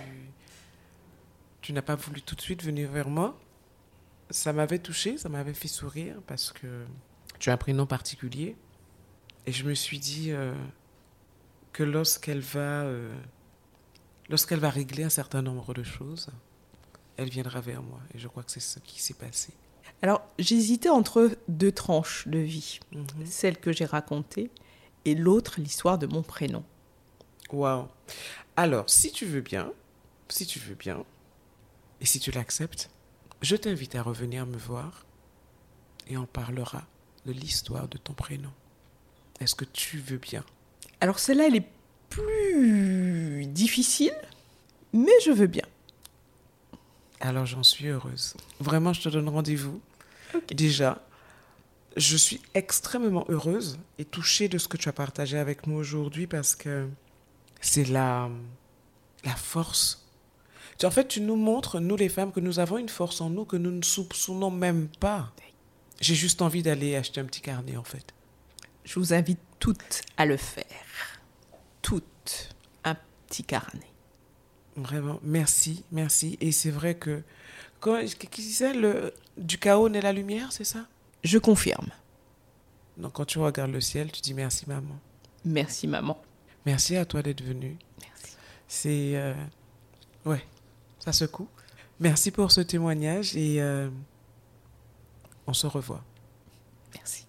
tu 1.60 1.72
n'as 1.72 1.82
pas 1.82 1.96
voulu 1.96 2.22
tout 2.22 2.34
de 2.34 2.40
suite 2.40 2.62
venir 2.62 2.90
vers 2.90 3.08
moi. 3.08 3.38
Ça 4.30 4.52
m'avait 4.52 4.78
touché, 4.78 5.18
ça 5.18 5.28
m'avait 5.28 5.54
fait 5.54 5.68
sourire 5.68 6.16
parce 6.26 6.52
que 6.52 6.84
tu 7.38 7.50
as 7.50 7.52
un 7.52 7.56
prénom 7.56 7.86
particulier. 7.86 8.56
Et 9.46 9.52
je 9.52 9.64
me 9.64 9.74
suis 9.74 9.98
dit 9.98 10.32
euh, 10.32 10.52
que 11.72 11.84
lorsqu'elle 11.84 12.40
va, 12.40 12.82
euh, 12.84 13.14
lorsqu'elle 14.28 14.58
va 14.58 14.70
régler 14.70 15.04
un 15.04 15.10
certain 15.10 15.42
nombre 15.42 15.72
de 15.74 15.84
choses, 15.84 16.28
elle 17.16 17.30
viendra 17.30 17.60
vers 17.60 17.82
moi. 17.82 18.00
Et 18.14 18.18
je 18.18 18.26
crois 18.26 18.42
que 18.42 18.50
c'est 18.50 18.60
ce 18.60 18.80
qui 18.80 19.00
s'est 19.00 19.14
passé. 19.14 19.52
Alors, 20.02 20.22
j'hésitais 20.38 20.88
entre 20.88 21.30
deux 21.48 21.72
tranches 21.72 22.28
de 22.28 22.38
vie. 22.38 22.80
Mhm. 22.92 23.24
Celle 23.24 23.58
que 23.58 23.72
j'ai 23.72 23.84
racontée 23.84 24.50
et 25.04 25.14
l'autre, 25.14 25.60
l'histoire 25.60 25.98
de 25.98 26.06
mon 26.06 26.22
prénom. 26.22 26.64
Waouh. 27.52 27.88
Alors, 28.56 28.88
si 28.88 29.12
tu 29.12 29.26
veux 29.26 29.40
bien, 29.40 29.72
si 30.28 30.46
tu 30.46 30.58
veux 30.58 30.74
bien, 30.74 31.04
et 32.00 32.06
si 32.06 32.20
tu 32.20 32.30
l'acceptes, 32.30 32.90
je 33.42 33.56
t'invite 33.56 33.94
à 33.94 34.02
revenir 34.02 34.46
me 34.46 34.56
voir 34.56 35.04
et 36.08 36.16
on 36.16 36.26
parlera 36.26 36.84
de 37.26 37.32
l'histoire 37.32 37.88
de 37.88 37.98
ton 37.98 38.12
prénom. 38.12 38.52
Est-ce 39.40 39.54
que 39.54 39.64
tu 39.64 39.98
veux 39.98 40.18
bien? 40.18 40.44
Alors 41.00 41.18
celle-là, 41.18 41.46
elle 41.48 41.56
est 41.56 41.68
plus 42.08 43.46
difficile, 43.46 44.14
mais 44.92 45.12
je 45.24 45.30
veux 45.30 45.46
bien. 45.46 45.64
Alors 47.20 47.46
j'en 47.46 47.62
suis 47.62 47.88
heureuse. 47.88 48.34
Vraiment, 48.60 48.92
je 48.92 49.02
te 49.02 49.08
donne 49.08 49.28
rendez-vous. 49.28 49.80
Déjà, 50.50 51.02
je 51.96 52.16
suis 52.16 52.40
extrêmement 52.54 53.24
heureuse 53.28 53.78
et 53.98 54.04
touchée 54.04 54.48
de 54.48 54.58
ce 54.58 54.68
que 54.68 54.76
tu 54.76 54.88
as 54.88 54.92
partagé 54.92 55.38
avec 55.38 55.66
moi 55.66 55.78
aujourd'hui 55.78 56.26
parce 56.26 56.54
que 56.54 56.88
c'est 57.66 57.84
la, 57.84 58.30
la 59.24 59.34
force. 59.34 60.06
En 60.84 60.90
fait, 60.90 61.08
tu 61.08 61.20
nous 61.20 61.36
montres, 61.36 61.80
nous 61.80 61.96
les 61.96 62.08
femmes, 62.08 62.32
que 62.32 62.40
nous 62.40 62.58
avons 62.58 62.78
une 62.78 62.88
force 62.88 63.20
en 63.20 63.30
nous 63.30 63.44
que 63.44 63.56
nous 63.56 63.70
ne 63.70 63.82
soupçonnons 63.82 64.50
même 64.50 64.88
pas. 65.00 65.32
J'ai 66.00 66.14
juste 66.14 66.42
envie 66.42 66.62
d'aller 66.62 66.96
acheter 66.96 67.20
un 67.20 67.24
petit 67.24 67.40
carnet, 67.40 67.76
en 67.76 67.84
fait. 67.84 68.14
Je 68.84 68.98
vous 68.98 69.14
invite 69.14 69.40
toutes 69.58 70.02
à 70.16 70.26
le 70.26 70.36
faire. 70.36 70.64
Toutes. 71.82 72.54
Un 72.84 72.96
petit 73.26 73.42
carnet. 73.42 73.90
Vraiment, 74.76 75.18
merci, 75.22 75.82
merci. 75.90 76.36
Et 76.40 76.52
c'est 76.52 76.70
vrai 76.70 76.94
que, 76.94 77.22
quand, 77.80 78.04
qui 78.04 78.42
disait, 78.42 78.74
le, 78.74 79.14
du 79.38 79.58
chaos 79.58 79.88
naît 79.88 80.02
la 80.02 80.12
lumière, 80.12 80.52
c'est 80.52 80.64
ça? 80.64 80.86
Je 81.24 81.38
confirme. 81.38 81.88
Donc 82.98 83.14
quand 83.14 83.24
tu 83.24 83.38
regardes 83.38 83.72
le 83.72 83.80
ciel, 83.80 84.12
tu 84.12 84.20
dis 84.20 84.34
merci 84.34 84.64
maman. 84.68 84.98
Merci 85.44 85.86
maman. 85.86 86.20
Merci 86.66 86.96
à 86.96 87.04
toi 87.04 87.22
d'être 87.22 87.44
venue. 87.44 87.78
Merci. 88.02 88.36
C'est... 88.66 89.16
Euh, 89.16 89.34
ouais, 90.24 90.44
ça 90.98 91.12
secoue. 91.12 91.48
Merci 92.00 92.32
pour 92.32 92.50
ce 92.50 92.60
témoignage 92.60 93.36
et 93.36 93.62
euh, 93.62 93.88
on 95.46 95.54
se 95.54 95.68
revoit. 95.68 96.04
Merci. 96.92 97.24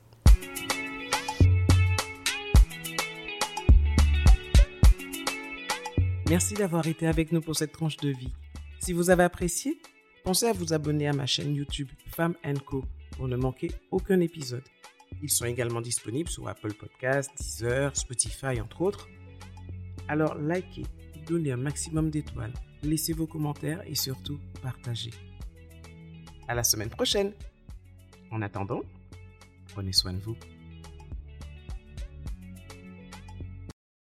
Merci 6.28 6.56
d'avoir 6.56 6.88
été 6.88 7.06
avec 7.06 7.32
nous 7.32 7.40
pour 7.40 7.56
cette 7.56 7.72
tranche 7.72 7.98
de 7.98 8.10
vie. 8.10 8.34
Si 8.80 8.92
vous 8.92 9.12
avez 9.12 9.24
apprécié, 9.24 9.80
pensez 10.24 10.48
à 10.48 10.54
vous 10.54 10.74
abonner 10.74 11.08
à 11.08 11.14
ma 11.14 11.28
chaîne 11.28 11.56
YouTube 11.56 11.90
Femme 12.08 12.34
Co 12.66 12.84
pour 13.12 13.28
ne 13.28 13.38
manquer 13.38 13.70
aucun 13.92 14.20
épisode. 14.20 14.64
Ils 15.22 15.30
sont 15.30 15.46
également 15.46 15.80
disponibles 15.80 16.30
sur 16.30 16.48
Apple 16.48 16.74
Podcasts, 16.74 17.32
Deezer, 17.38 17.96
Spotify, 17.96 18.60
entre 18.60 18.82
autres. 18.82 19.08
Alors 20.08 20.36
likez, 20.38 20.86
donnez 21.28 21.52
un 21.52 21.58
maximum 21.58 22.10
d'étoiles, 22.10 22.54
laissez 22.84 23.14
vos 23.14 23.28
commentaires 23.28 23.82
et 23.86 23.96
surtout 23.96 24.40
partagez. 24.62 25.12
À 26.48 26.56
la 26.56 26.64
semaine 26.64 26.90
prochaine. 26.90 27.34
En 28.32 28.42
attendant, 28.42 28.82
prenez 29.74 29.94
soin 29.94 30.14
de 30.14 30.20
vous. 30.20 30.36